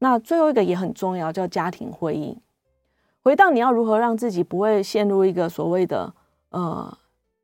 [0.00, 2.36] 那最后一个也很重要，叫家庭会议。
[3.22, 6.12] 回到你要如何让自己不会陷入一个所谓的
[6.50, 6.98] 呃，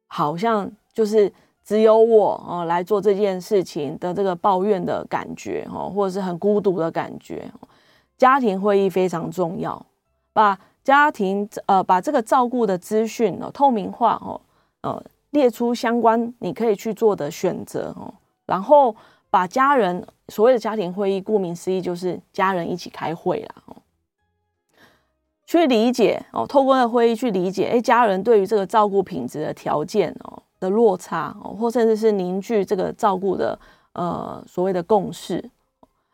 [0.07, 1.33] 好像就是
[1.67, 7.51] 只有我哦、来做这件事情的这个抱怨的感觉哦，或者是很孤独的感觉。
[8.17, 9.85] 家庭会议非常重要，
[10.33, 14.41] 把家庭呃把这个照顾的资讯哦透明化哦，
[14.83, 18.15] 呃列出相关你可以去做的选择哦，
[18.47, 18.95] 然后
[19.29, 23.77] 把家人所谓的家庭会议，顾名思义就是家人一起开会啦哦。
[25.45, 33.59] 去理解哦，透过那个会议去理解，哎，家人对于这个照顾品质的条件哦落差哦，或甚至是凝聚这个照顾的
[33.93, 35.43] 呃所谓的共识，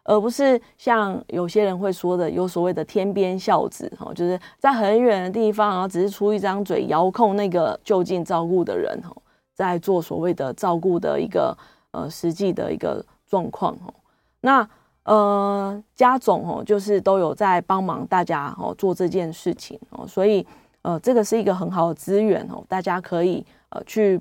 [0.04, 9.16] 而不是像有些人会说的有所谓的天边孝子哦，就是在很远的地方，然后只是出一张嘴遥控那个就近照顾的人哦，
[9.54, 11.56] 在做所谓的照顾的一个
[11.90, 13.94] 呃实际的一个状况哦，
[14.40, 14.68] 那。
[15.04, 20.46] 呃，家总哦，就是都有在帮忙大家哦做这件事情哦，所以
[20.82, 24.20] 呃，这个是一个很好的资源哦，大家可以呃去，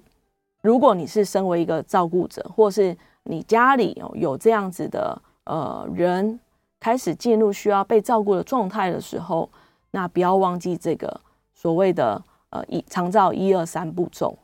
[0.62, 6.39] 如果你是身为一个照顾者，或是你家里哦有这样子的呃人
[6.80, 9.50] 开始进入需要被照顾的状态的时候，
[9.91, 11.21] 那不要忘记这个
[11.54, 14.38] 所谓的呃一长照一二三步骤。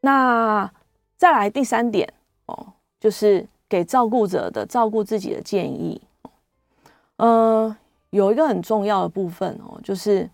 [0.00, 0.70] 那
[1.16, 2.12] 再来第三点
[2.46, 3.46] 哦，就是。
[3.66, 6.00] 给照顾者的照顾自己的建议，
[7.16, 7.74] 嗯、
[8.10, 10.30] 有一个很重要的部分哦，就是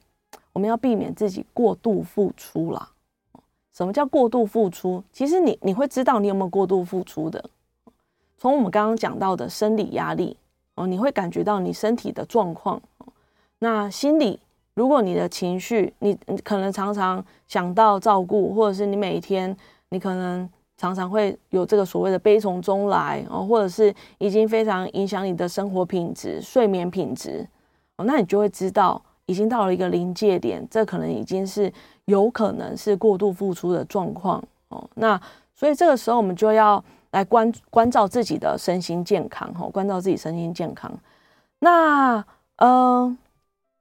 [0.53, 2.91] 我们要避免自己过度付出啦。
[3.81, 5.03] 什么叫过度付出？
[5.11, 7.43] 其实你你会知道你有没有过度付出的。
[8.37, 10.37] 从我们刚刚讲到的生理压力
[10.75, 12.79] 哦，你会感觉到你身体的状况。
[13.61, 14.39] 那心理，
[14.75, 16.15] 如果你的情绪，你
[16.45, 19.57] 可能常常想到照顾，或者是你每一天，
[19.89, 20.47] 你可能。
[20.77, 27.47] 常常会有这个所谓的悲从中来哦，或者是已经非常影响你的生活品质、睡眠品质
[27.97, 31.71] 哦，那你就会知道已经到了一个临界点，这可能已经是
[32.11, 34.85] 有可能是过度付出的状况哦。
[34.95, 35.21] 那
[35.55, 40.93] 所以这个时候我们就要来关关照自己的身心健康哦，关照自己身心健康。
[41.61, 42.25] 那
[42.57, 43.17] 呃，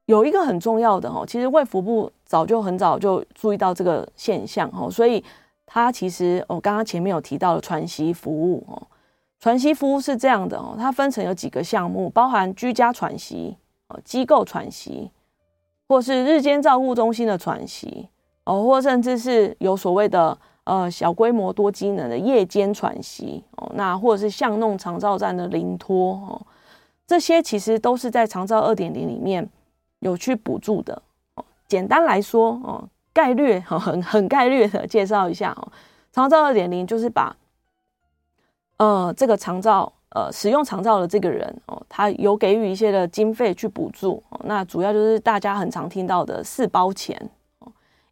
[0.06, 5.22] 有一个很重要的哦，其实卫福部早就很早就注意到这个现象哦，所以。
[5.72, 8.82] 它其实我刚刚前面有提到的喘息服务哦，
[9.38, 13.56] 喘息服务是这样的哦，它分成有几个项目，包含居家喘息、
[14.04, 15.12] 机构喘息，
[15.86, 18.08] 或是日间照顾中心的喘息
[18.50, 26.40] 哦，或甚至是有所谓的呃小规模多机能的夜间喘息哦，那或者是巷弄长照站的临托哦，
[27.06, 29.48] 这些其实都是在长照二点零里面
[30.00, 31.00] 有去补助的
[31.36, 31.44] 哦。
[31.68, 32.88] 简单来说哦。
[33.12, 35.72] 概略 很很概略的介绍一下哦，
[36.12, 37.36] 长照二点零就是把
[38.76, 47.20] 呃这个长照呃使用长照的这个人哦，他有给予一些的经费去补助哦，那主要就是大家很常听到的四包钱，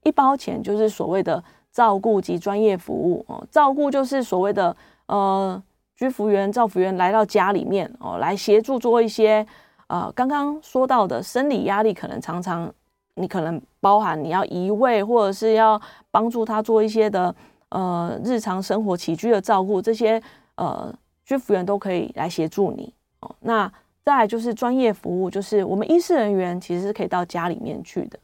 [0.08, 4.74] 一包钱就是所谓的照顾及专业服务哦，照顾就是所谓的
[5.06, 5.62] 呃
[5.94, 9.46] 居服员、照服员来到家里面哦，来协助做一些
[9.88, 12.72] 呃刚刚说到的生理压力可能常常。
[13.20, 17.34] 你可能包含你要移位，或者是要帮助他做一些的
[17.70, 20.22] 呃日常生活起居的照顾，这些
[20.54, 20.94] 呃
[21.24, 23.34] 居服员都可以来协助你哦。
[23.40, 23.68] 那
[24.04, 28.16] 再就是专业服务，就是我们医事人员其实是可以到家里面去的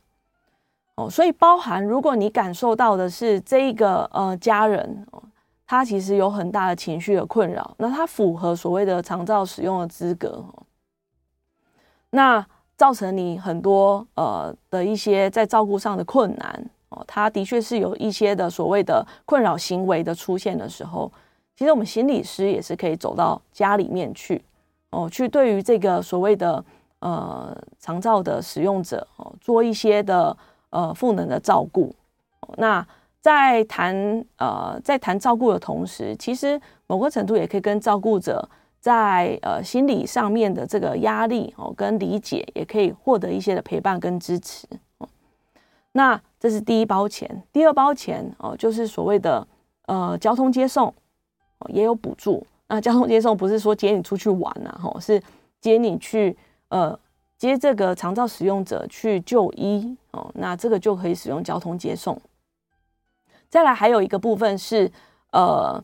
[0.96, 1.08] 哦。
[1.08, 5.22] 所以包含如果你感受到的是这一个呃家人哦，
[5.66, 10.62] 他其实有很大的情绪的困扰，那他符合所谓的长照使用的资格哦，
[12.10, 12.46] 那。
[12.76, 21.10] 造成你很多呃的一些在照顾上的困难哦，他的确是有一些的所谓的困扰行为的出现的时候，
[21.54, 24.44] 其实我们心理师也是可以走到家里面去
[24.90, 26.62] 哦，去对于这个所谓的
[26.98, 30.36] 呃长照的使用者哦，做一些的
[30.74, 31.94] 呃赋能的照顾。
[32.58, 32.86] 那
[33.22, 33.94] 在谈
[34.36, 38.46] 呃在谈照顾的同时，其实某个程度也可以跟照顾者。
[38.84, 44.68] 在呃心理上面的这个压力哦，跟理解也可以获得一些的陪伴跟支持。
[45.92, 49.48] 那这是第一包钱，第二包钱哦，就是所谓的
[49.86, 50.92] 呃交通接送
[51.68, 52.46] 也有补助。
[52.68, 55.18] 那交通接送不是说接你出去玩呐，吼，是
[55.62, 56.36] 接你去
[56.68, 56.94] 呃
[57.44, 60.30] 接这个长照使用者去就医哦。
[60.34, 62.20] 那这个就可以使用交通接送。
[63.48, 64.90] 再来还有一个部分是
[65.32, 65.82] 呃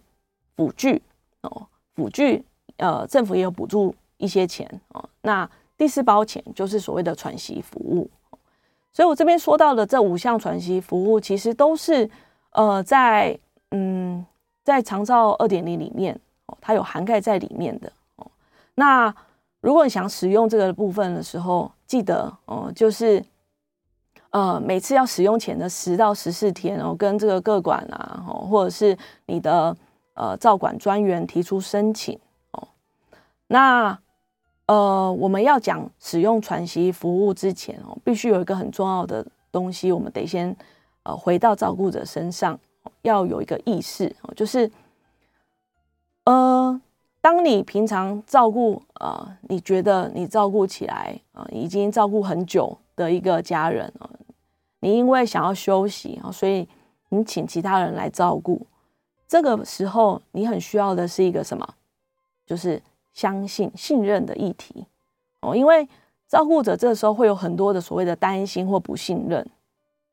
[0.56, 1.02] 辅具
[1.42, 2.44] 哦，辅具。
[2.78, 5.06] 呃，政府也有补助一些钱哦。
[5.20, 5.46] 那
[5.76, 8.08] 第四包钱就是所谓的喘息服务。
[8.90, 12.08] 所以我这边说到的这五项喘息服务，其实都是
[12.52, 13.38] 呃在
[13.72, 14.24] 嗯
[14.64, 18.26] 在长照二点零里面哦，它有涵盖在里面的哦。
[18.76, 19.14] 那
[19.60, 23.22] 如果你想使用这个部分的时候，记得哦，就是
[24.30, 28.96] 呃，每次要使用前的十到十四天哦，跟这个个管啊，哦，或者是
[29.26, 29.76] 你的
[30.14, 32.18] 呃照管专员提出申请
[32.52, 32.68] 哦。
[33.48, 33.98] 那
[34.64, 40.56] 呃，我们要讲使用喘息服务之前哦，必须有一个很重要的东西，我们得先
[41.02, 42.58] 呃回到照顾者身上，
[43.02, 44.70] 要有一个意识哦，就是
[46.24, 46.80] 呃。
[47.20, 54.08] 当你平常照顾呃，你觉得你照顾起来啊、呃，已经照顾很久的一个家人啊、
[54.80, 56.66] 你因为想要休息啊、所以
[57.10, 58.66] 你请其他人来照顾。
[59.28, 61.74] 这个时候，你很需要的是一个什么？
[62.46, 64.86] 就是相信、信任的议题
[65.42, 65.54] 哦。
[65.54, 65.86] 因为
[66.26, 69.46] 照顾者这时候会有很多的所谓的担心或不信任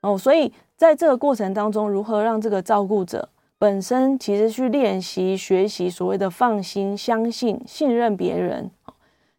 [0.02, 3.30] 哦，所以在这个过程当中，如何让这个照顾者？
[3.60, 8.70] 本身其实去练习学习所谓的放心、相信、信任别人，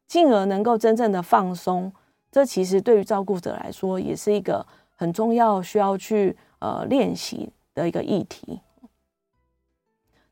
[0.06, 1.92] 进而能够真正的放松。
[2.30, 4.66] 这其实对于照顾者来说，也是一个
[4.96, 8.60] 很重要需要去呃练习的一个议题。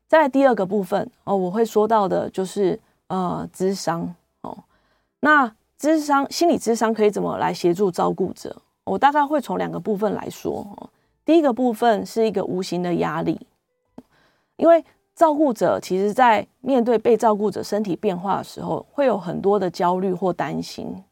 [0.05, 4.65] 在第二个部分哦，我会说到的就是呃，智商哦。
[5.21, 8.61] 那智商心理智商可以怎么来协助照顾者？
[8.83, 10.89] 我大概会从两个部分来说哦。
[11.25, 13.39] 第一个部分是一个无形的压力。
[14.57, 14.83] 因为
[15.15, 21.03] 照顾者其实，在面对被照顾者身体变化的时候，会有很多的焦虑或担心。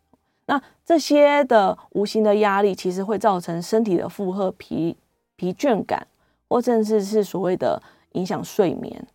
[0.48, 4.96] 那这些的无形的压力，其实会造成身体的负荷、疲
[5.36, 6.06] 疲倦感，
[6.48, 7.82] 或甚至是所谓的
[8.12, 9.08] 影响睡眠。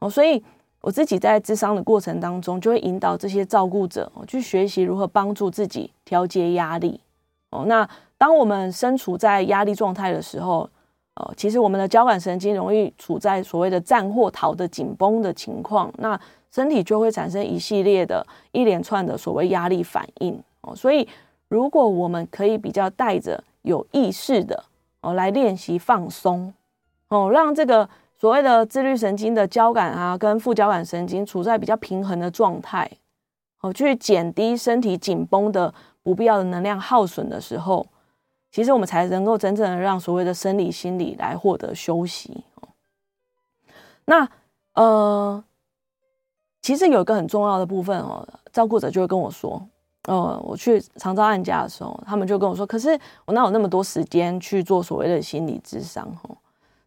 [0.00, 0.42] 哦，所以
[0.80, 7.00] 我自己在咨商的过程当中，就会引导这些照顾者去学习如何帮助自己调节压力。
[7.50, 10.68] 哦，那当我们身处在压力状态的时候，
[11.14, 16.18] 呃，其实我们的交感神经容易处在所谓的战或逃的紧绷的情况，那
[16.50, 20.74] 身体就会产生一系列的一连串的所谓压力反应哦。
[20.74, 21.06] 所以，
[21.48, 24.64] 如果我们可以比较带着有意识的
[25.02, 26.54] 哦来练习放松
[27.08, 27.86] 哦，让这个
[28.18, 32.90] 所谓的自律神经的交感啊跟副交感神经处在比较平衡的状态
[33.60, 37.86] 哦，去减低身体紧绷的不必要的能量耗损的时候。
[38.52, 42.44] 其实我们才能够真正的让所谓的生理、心理来获得休息。
[44.04, 44.28] 那
[44.74, 45.42] 呃，
[46.60, 49.66] 其实有一个很重要的部分哦，照顾者就会跟我说，
[50.04, 52.90] 呃，我去长照案家的时候，他们就跟我说，可是
[53.24, 56.06] 我哪有那么多时间去做所谓的心理咨商？
[56.24, 56.36] 哦，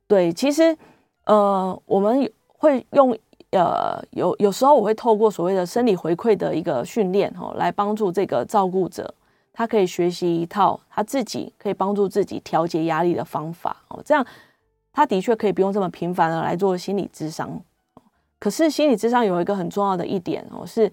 [0.07, 0.77] 对，其实
[1.23, 3.17] 呃，我们会用
[3.51, 9.11] 呃，有有时候我会透过所谓的生理回馈的一个训练哦，来帮助这个照顾者。
[9.57, 14.25] 他可以学习一套他自己可以帮助自己调节压力的方法哦，这样
[14.91, 17.61] 他的确可以不用这么频繁的来做心理咨商。
[18.37, 20.91] 可是心理咨商有一个很重要的一点哦，是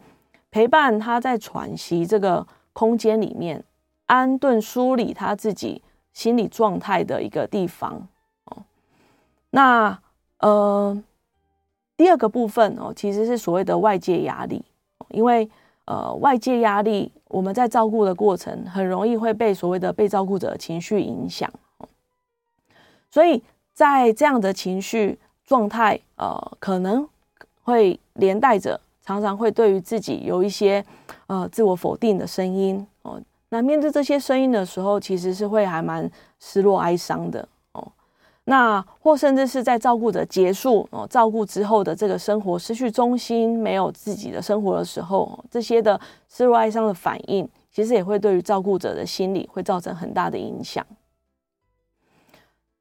[0.52, 3.64] 陪伴他在喘息这个空间里面
[4.06, 5.82] 安顿梳理他自己
[6.12, 8.06] 心理状态的一个地方
[8.44, 8.62] 哦。
[9.50, 9.98] 那
[10.38, 11.02] 呃，
[11.96, 14.64] 第二个部分哦，其实是所谓的外界压力，
[15.08, 15.50] 因为
[15.86, 17.10] 呃，外界压力。
[17.32, 21.50] 我们在照顾的过程，很容易会被所谓的被照顾者情绪影响，
[23.10, 27.08] 所以在这样的情绪状态，呃，可能
[27.62, 30.84] 会连带着常常会对于自己有一些
[31.26, 33.18] 呃自我否定的声音哦。
[33.48, 37.48] 那面对这些声音的时候，其实是会还蛮失落、哀伤的。
[38.44, 50.84] 那或甚至是在照顾者结束哦，照顾之后的这个生活失去中心，没有自己的生活的时候，这些的失落哀伤的反应，其实也会对于照顾者的心理会造成很大的影响。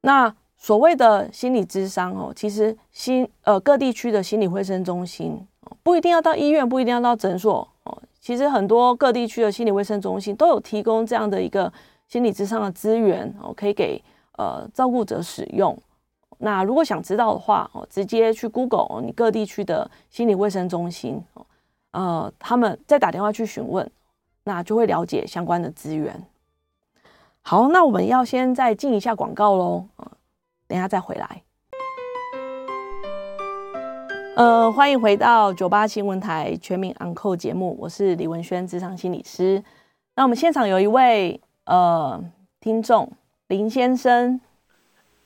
[0.02, 5.40] 那所谓的心理咨商哦，其实心呃各地区的心理卫生中心
[5.84, 11.72] 不一定要到医院，不一定要到诊所哦，其实很多各地区的心理卫生中心都有提供这样的一个
[12.08, 14.04] 心理咨商的资源哦，可以给。
[14.38, 15.78] 呃，照顾者使用。
[16.44, 21.24] 那如果想知道的话，哦，直接去 Google 你各地区的心理卫生中心，
[21.92, 23.88] 呃，他们再打电话去询问，
[24.46, 26.26] 那就会了解相关的资源。
[27.44, 29.86] 好，那我们要先再进一下广告喽，
[30.68, 31.44] 等一下再回来。
[34.36, 39.64] 呃，欢迎回到九八新闻台全民昂扣节目，我是李文轩，咨商心理师。
[40.16, 42.20] 那我们现场有一位呃
[42.60, 43.12] 听众。
[43.52, 44.40] 林先生，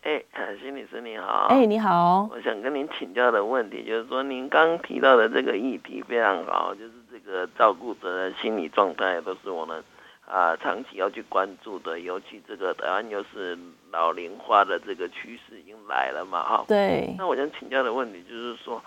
[0.01, 0.19] 哎，
[0.59, 9.77] 心理师你好，哎，你好，我想跟您请教的问题就是说，您刚提到的这个议题非常好，就是这个照顾者的心理状态都是我们
[10.25, 13.55] 啊、呃、长期要去关注的，尤其这个台湾又是
[13.91, 17.13] 老龄化的这个趋势已经来了嘛，哈，对。
[17.19, 18.83] 那我想请教的问题就是说，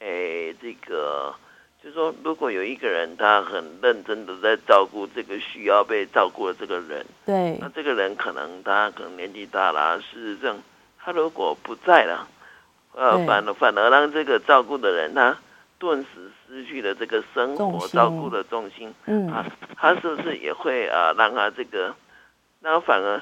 [0.00, 1.34] 哎，这个
[1.84, 10.56] 就是说，如果有一个人他很认真的在照顾这个需要被照顾的这个人，对，那这个人可能他可能年纪大了，事实上
[10.98, 12.26] 他如果不在了，
[12.94, 15.36] 呃，反而反而让这个照顾的人他
[15.78, 19.44] 顿时失去了这个生活照顾的重心，嗯，啊，
[19.76, 21.94] 他是不是也会啊让他这个，
[22.60, 23.20] 那反而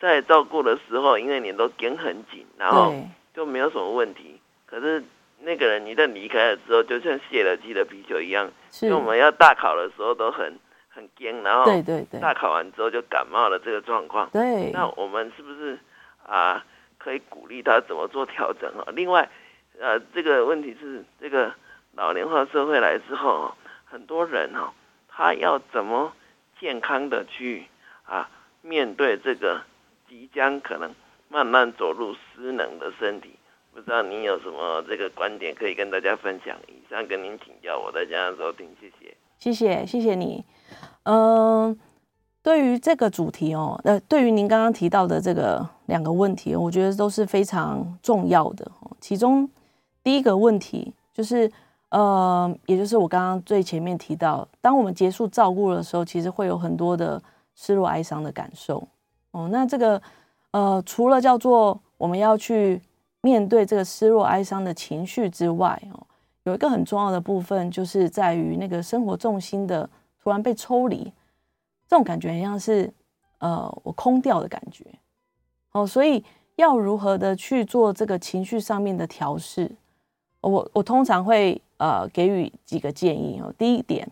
[0.00, 2.94] 在照顾的时候，因为你都跟很紧，然后
[3.34, 5.04] 就没有什么问题，可是。
[5.40, 8.50] 那个人一旦离开了之后，就像泄了气的啤酒一样，
[8.82, 10.58] 因为我们要大考的时候都很
[10.88, 14.28] 很惊，然后对对对，大考完之后就感冒了这个状况。
[14.30, 15.78] 对，那我们是不是
[16.26, 16.64] 啊
[16.98, 18.84] 可以鼓励他怎么做调整啊？
[18.94, 19.28] 另外，
[19.78, 21.54] 呃，这个问题是这个
[21.94, 24.74] 老龄化社会来之后，很多人哈，
[25.08, 26.12] 他要怎么
[26.58, 27.66] 健康的去
[28.04, 28.28] 啊
[28.60, 29.62] 面对这个
[30.08, 30.92] 即将可能
[31.28, 33.37] 慢慢走入失能的身体？
[33.78, 36.58] 不知道您有什么这个观点可以跟大家分享？
[36.66, 39.16] 以上跟您请教，我在家收听，谢谢。
[39.38, 40.44] 谢谢，谢谢你。
[41.04, 41.78] 嗯，
[42.42, 48.68] 对于这个主题哦，呃，对于您刚刚提到的这个两个问题，我觉得都是非常重要的。
[49.00, 49.48] 其中
[50.02, 51.48] 第一个问题就是，
[51.90, 57.22] 呃，也就是我刚刚最前面提到，当我们结束照顾的时候，其实会有很多的
[57.54, 58.88] 失落、哀伤的感受。
[59.30, 60.02] 哦，那这个
[60.50, 62.82] 呃，除了叫做我们要去。
[63.20, 66.06] 面对这个失落、哀伤的情绪之外，哦，
[66.44, 69.88] 有一个很重要的部分，就是在于那个生活重心的
[70.22, 71.12] 突然被抽离，
[71.88, 72.92] 这种感觉很像是
[73.38, 74.84] 呃我空掉的感觉，
[75.72, 76.24] 哦，所以
[76.56, 79.70] 要如何的去做这个情绪上面的调试，
[80.40, 83.52] 我我通常会呃给予几个建议哦。
[83.58, 84.08] 第一点，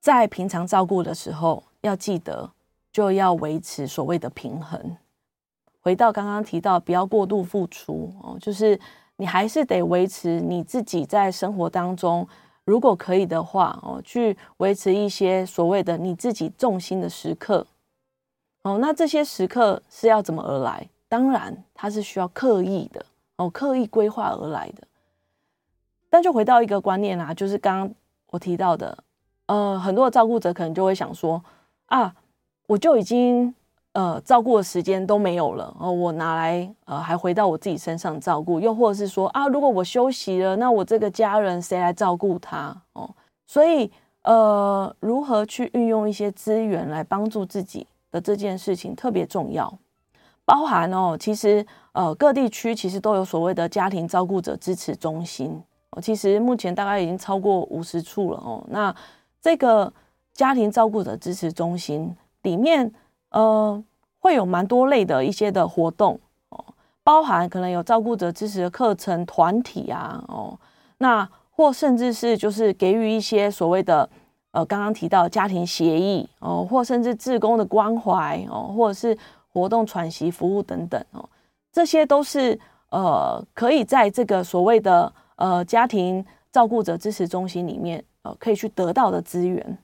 [0.00, 2.52] 在平常照顾的时候，要记得
[2.92, 4.96] 就要维持所谓的平衡。
[5.84, 8.80] 回到刚刚提到，不要过度付出哦，就是
[9.16, 12.26] 你还是得维持你自己在生活当中，
[12.64, 17.66] 如果可以的话哦，去维持一些所谓的你自己重心的时刻
[18.62, 18.78] 哦。
[18.80, 20.88] 那这些时刻是要怎么而来？
[21.06, 23.04] 当然，它是需要刻意的
[23.36, 24.88] 哦，刻意规划而来的。
[26.08, 27.94] 但就回到一个观念啊，就是刚刚
[28.28, 28.96] 我提到的，
[29.48, 31.44] 呃，很多的照顾者可能就会想说
[31.86, 32.16] 啊，
[32.68, 33.54] 我就已经。
[33.94, 42.76] 呃，照顾的时间都没有了，哦，我拿来呃，还回到我自己身上照顾，又或者是说啊，如果我休息了，那我这个家人谁来照顾他？
[42.94, 43.08] 哦，
[43.46, 43.88] 所以
[44.22, 49.72] 呃，如何去运用一些资源来帮助自己的这件事情特别重要，
[50.44, 55.62] 包含哦，其实呃，各地区其实都有所谓的家庭照顾者支持中心，
[56.02, 58.60] 其实目前大概已经超过五十处了哦。
[58.66, 58.92] 那
[59.40, 59.92] 这个
[60.32, 62.92] 家庭照顾者支持中心里面。
[63.34, 63.82] 呃，
[64.20, 66.18] 会有蛮多类的一些的活动
[66.50, 66.64] 哦，
[67.02, 70.56] 包含可能有照顾者支持的课程团体啊，哦，
[70.98, 74.08] 那或甚至是就是给予一些所谓的
[74.52, 79.18] 呃刚刚提到的家庭协议哦，或甚至志工的关怀哦，或者是
[79.52, 81.28] 活动喘息服务等等哦，
[81.72, 82.56] 这些都是
[82.90, 89.76] 呃可以在这个所谓的呃家庭照顾者支持中心里面呃可以去得到的资源。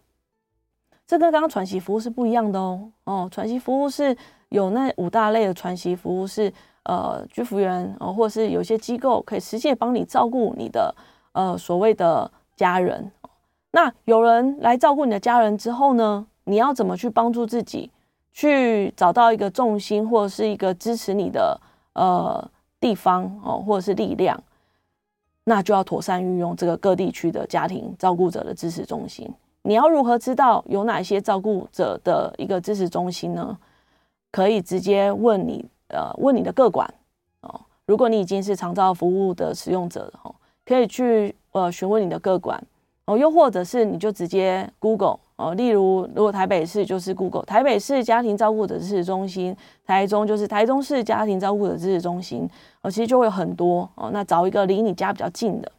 [1.11, 2.89] 这跟刚刚喘息服务是不一样的哦。
[3.03, 4.17] 哦，喘息服务是
[4.51, 6.53] 有那五大类的喘息服务是
[6.85, 10.95] 呃居服员哦，或者是有些机构可以实际帮你照顾你的
[11.33, 13.11] 呃所谓的家人。
[13.73, 17.91] 那有人来照顾你的家人之后呢，你要怎么去帮助自己
[18.33, 21.61] 去找到一个重心或者是一个支持你的
[21.95, 22.49] 呃
[22.79, 24.41] 地方哦，或者是力量，
[25.43, 29.29] 那就要妥善运用这个各地区的家庭照顾者的支持中心。
[29.63, 33.59] 你要如何知道有哪些照顾者的一个支持中心呢？
[34.33, 36.89] 可以直接问你，呃，问你的个管
[37.41, 37.61] 哦。
[37.85, 40.33] 如果你已经是长照服务的使用者哦，
[40.65, 42.63] 可以去呃询问你的个管
[43.07, 43.19] 哦。
[43.19, 52.49] 又或者是你就直接 Google 哦，例如如果台北市就是 Google 台北市家庭照顾者支持中心，台中就是台中市家庭照顾者支持中心
[52.83, 54.11] 哦，其实就会有很多哦。
[54.13, 55.73] 那找一个离你家比较近的，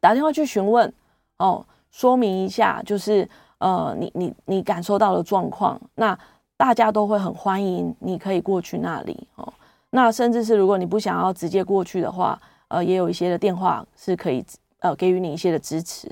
[0.00, 0.92] 打电话去询问
[1.36, 1.64] 哦。
[1.90, 3.28] 说明一下，就是
[3.58, 6.18] 呃，你你你感受到的状况，那
[6.56, 9.52] 大家都会很欢迎，你可以过去那里哦。
[9.90, 14.44] 那甚至是如果你不想要直接过去的话，呃，也有一些的电话是可以
[14.78, 16.10] 呃给予你一些的支持。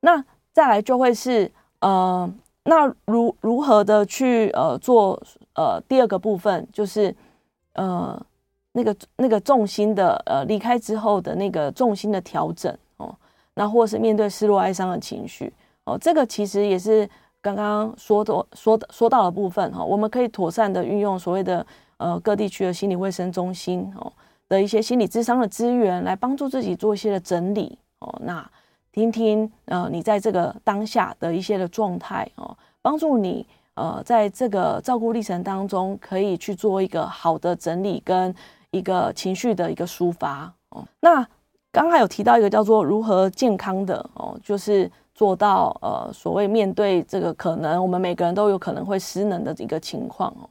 [0.00, 1.50] 那再来就会是
[1.80, 2.32] 呃，
[2.64, 5.20] 那如如何的去呃做
[5.54, 7.14] 呃第二个部分，就是
[7.72, 8.20] 呃
[8.72, 12.72] 那个那个重心的呃离开之后的那个重心的调整。
[13.54, 15.52] 那或是面对失落、哀伤的情绪
[15.84, 17.08] 哦，这个其实也是
[17.40, 19.84] 刚刚说的、说的、说到的部分哈。
[19.84, 24.12] 我们可以妥善的运用所谓的呃各地区的心理卫生中心哦
[24.48, 28.14] 的一些心理咨商的资源，来帮助自己做一些的整理哦。
[28.22, 28.48] 那
[28.92, 38.34] 听听呃你在这个当下的一些的状态哦，帮助你呃在这个照顾历程当中可以去做一个好的整理跟
[38.70, 40.84] 一个情绪的一个抒发哦。
[41.00, 41.26] 那
[41.72, 50.46] 刚刚有提到一个叫做如何健康的哦，就是做到呃所谓面对这个可能我们每个人都有可能会失能的一个情况哦。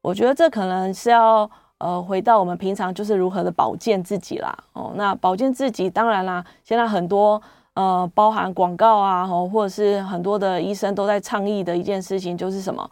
[0.00, 1.48] 我觉得这可能是要
[1.78, 4.90] 呃回到我们平常就是如何的保健自己啦哦。
[4.96, 7.40] 那保健自己当然啦，现在很多
[7.74, 12.90] 呃包含广告啊，或者是很多的医生都在倡议的一件事情就是什么？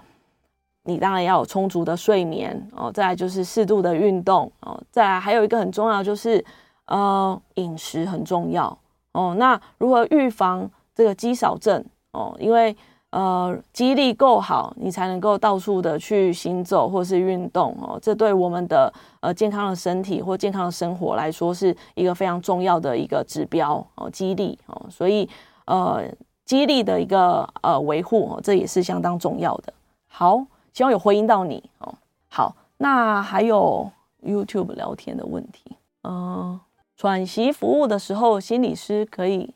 [0.84, 6.44] 你当然要有充足的睡眠哦，再来就是适度的运动哦，再来还有一个很重要就是。
[6.87, 8.76] 呃，饮食很重要
[9.12, 9.34] 哦。
[9.39, 12.37] 那如何预防这个肌少症哦？
[12.39, 12.76] 因为
[13.11, 17.99] 呃，肌力够好，你才能够到处的去行走或是运动哦。
[18.03, 24.11] 这对我们的呃健康的身体或健康的生活来说，是一个非常重要的一个指标哦。
[24.11, 25.26] 肌力哦，所以
[25.64, 26.03] 呃，
[26.45, 29.72] 肌力的一个呃维护哦，这也是相当重要的。
[30.09, 31.95] 好，希望有回应到你哦。
[32.28, 33.91] 好，那还有
[34.22, 36.61] YouTube 聊天的问题，嗯、
[36.97, 39.55] 喘息服务的时候，心理师可以，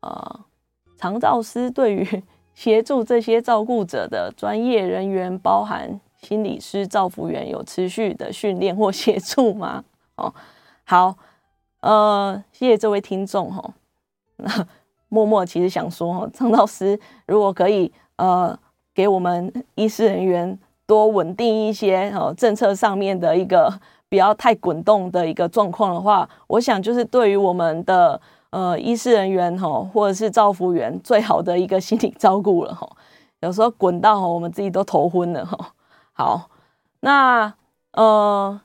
[0.00, 0.40] 呃，
[0.98, 2.22] 长照师对于
[2.54, 9.82] 协助这些照顾者的专业人员，包含心理师、照服员，有持续的训练或协助吗？
[10.16, 10.32] 哦，
[10.84, 11.16] 好，
[11.80, 13.74] 呃，谢谢这位听众哈。
[14.36, 14.66] 那
[15.08, 18.58] 默默其实想说，哦，长照师如果可以，呃，
[18.92, 23.80] 给我们医师人员多稳定一些，哦，政策上面的一个。
[24.14, 32.88] 不要太滚动的一个状况的话，我想就是对于我们的呃医师人员哈，或者是照服员最好的一个心理照顾了哈。
[33.40, 35.58] 有时候滚到我们自己都头昏了哈。
[36.12, 36.48] 好，
[37.00, 37.52] 那
[37.94, 38.60] 呃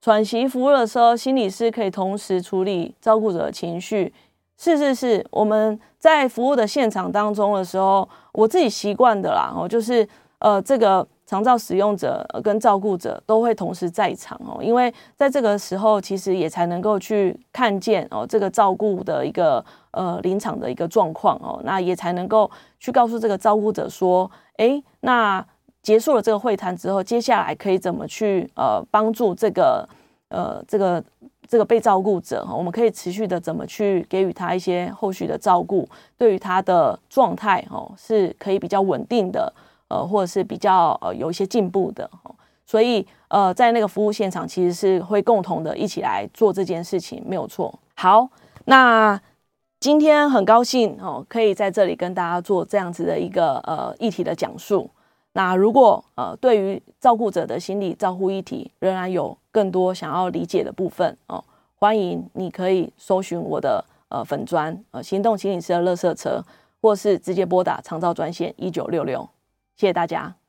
[0.00, 4.10] 喘息服务的时候，心理师可以同时处理照顾者的情绪。
[4.56, 11.06] 是是是，我们在服务的现场当中的时候，我自己习惯的啦，哦，就是呃这个。
[11.26, 25.44] 长照使用者跟照顾者都会同时在场哦，因为在这个时候，其实也才能够去看见哦这个照顾的一个呃临场的一个状况哦，那也才能够去告诉这个照顾者说，诶，那
[25.82, 29.88] 结束了这个会谈之后，接下来可以怎么去呃帮助这个
[30.28, 31.02] 呃这个
[31.48, 39.50] 这个被照顾者，我们可以持续的怎么去给予他一些后续的照顾，对于他的状态哦是可以比较稳定的。
[39.88, 47.78] 呃，或者是比较呃有一些进步的哦，所以呃，在那个服务现场，其实是会共同的一起来做这件事情，没有错。
[47.94, 48.28] 好，
[48.64, 49.20] 那
[49.80, 54.90] 今天很高兴哦，可以在这里跟大家做这样子的一个呃议题的讲述。
[55.34, 66.42] 那如果呃对于照顾者的心理照护议题仍然有更多想要理解的部分哦，欢迎你可以搜寻我的呃粉砖呃行动心理师的垃圾车，
[66.80, 69.28] 或是直接拨打长照专线一九六六。
[69.76, 70.43] 谢谢大家。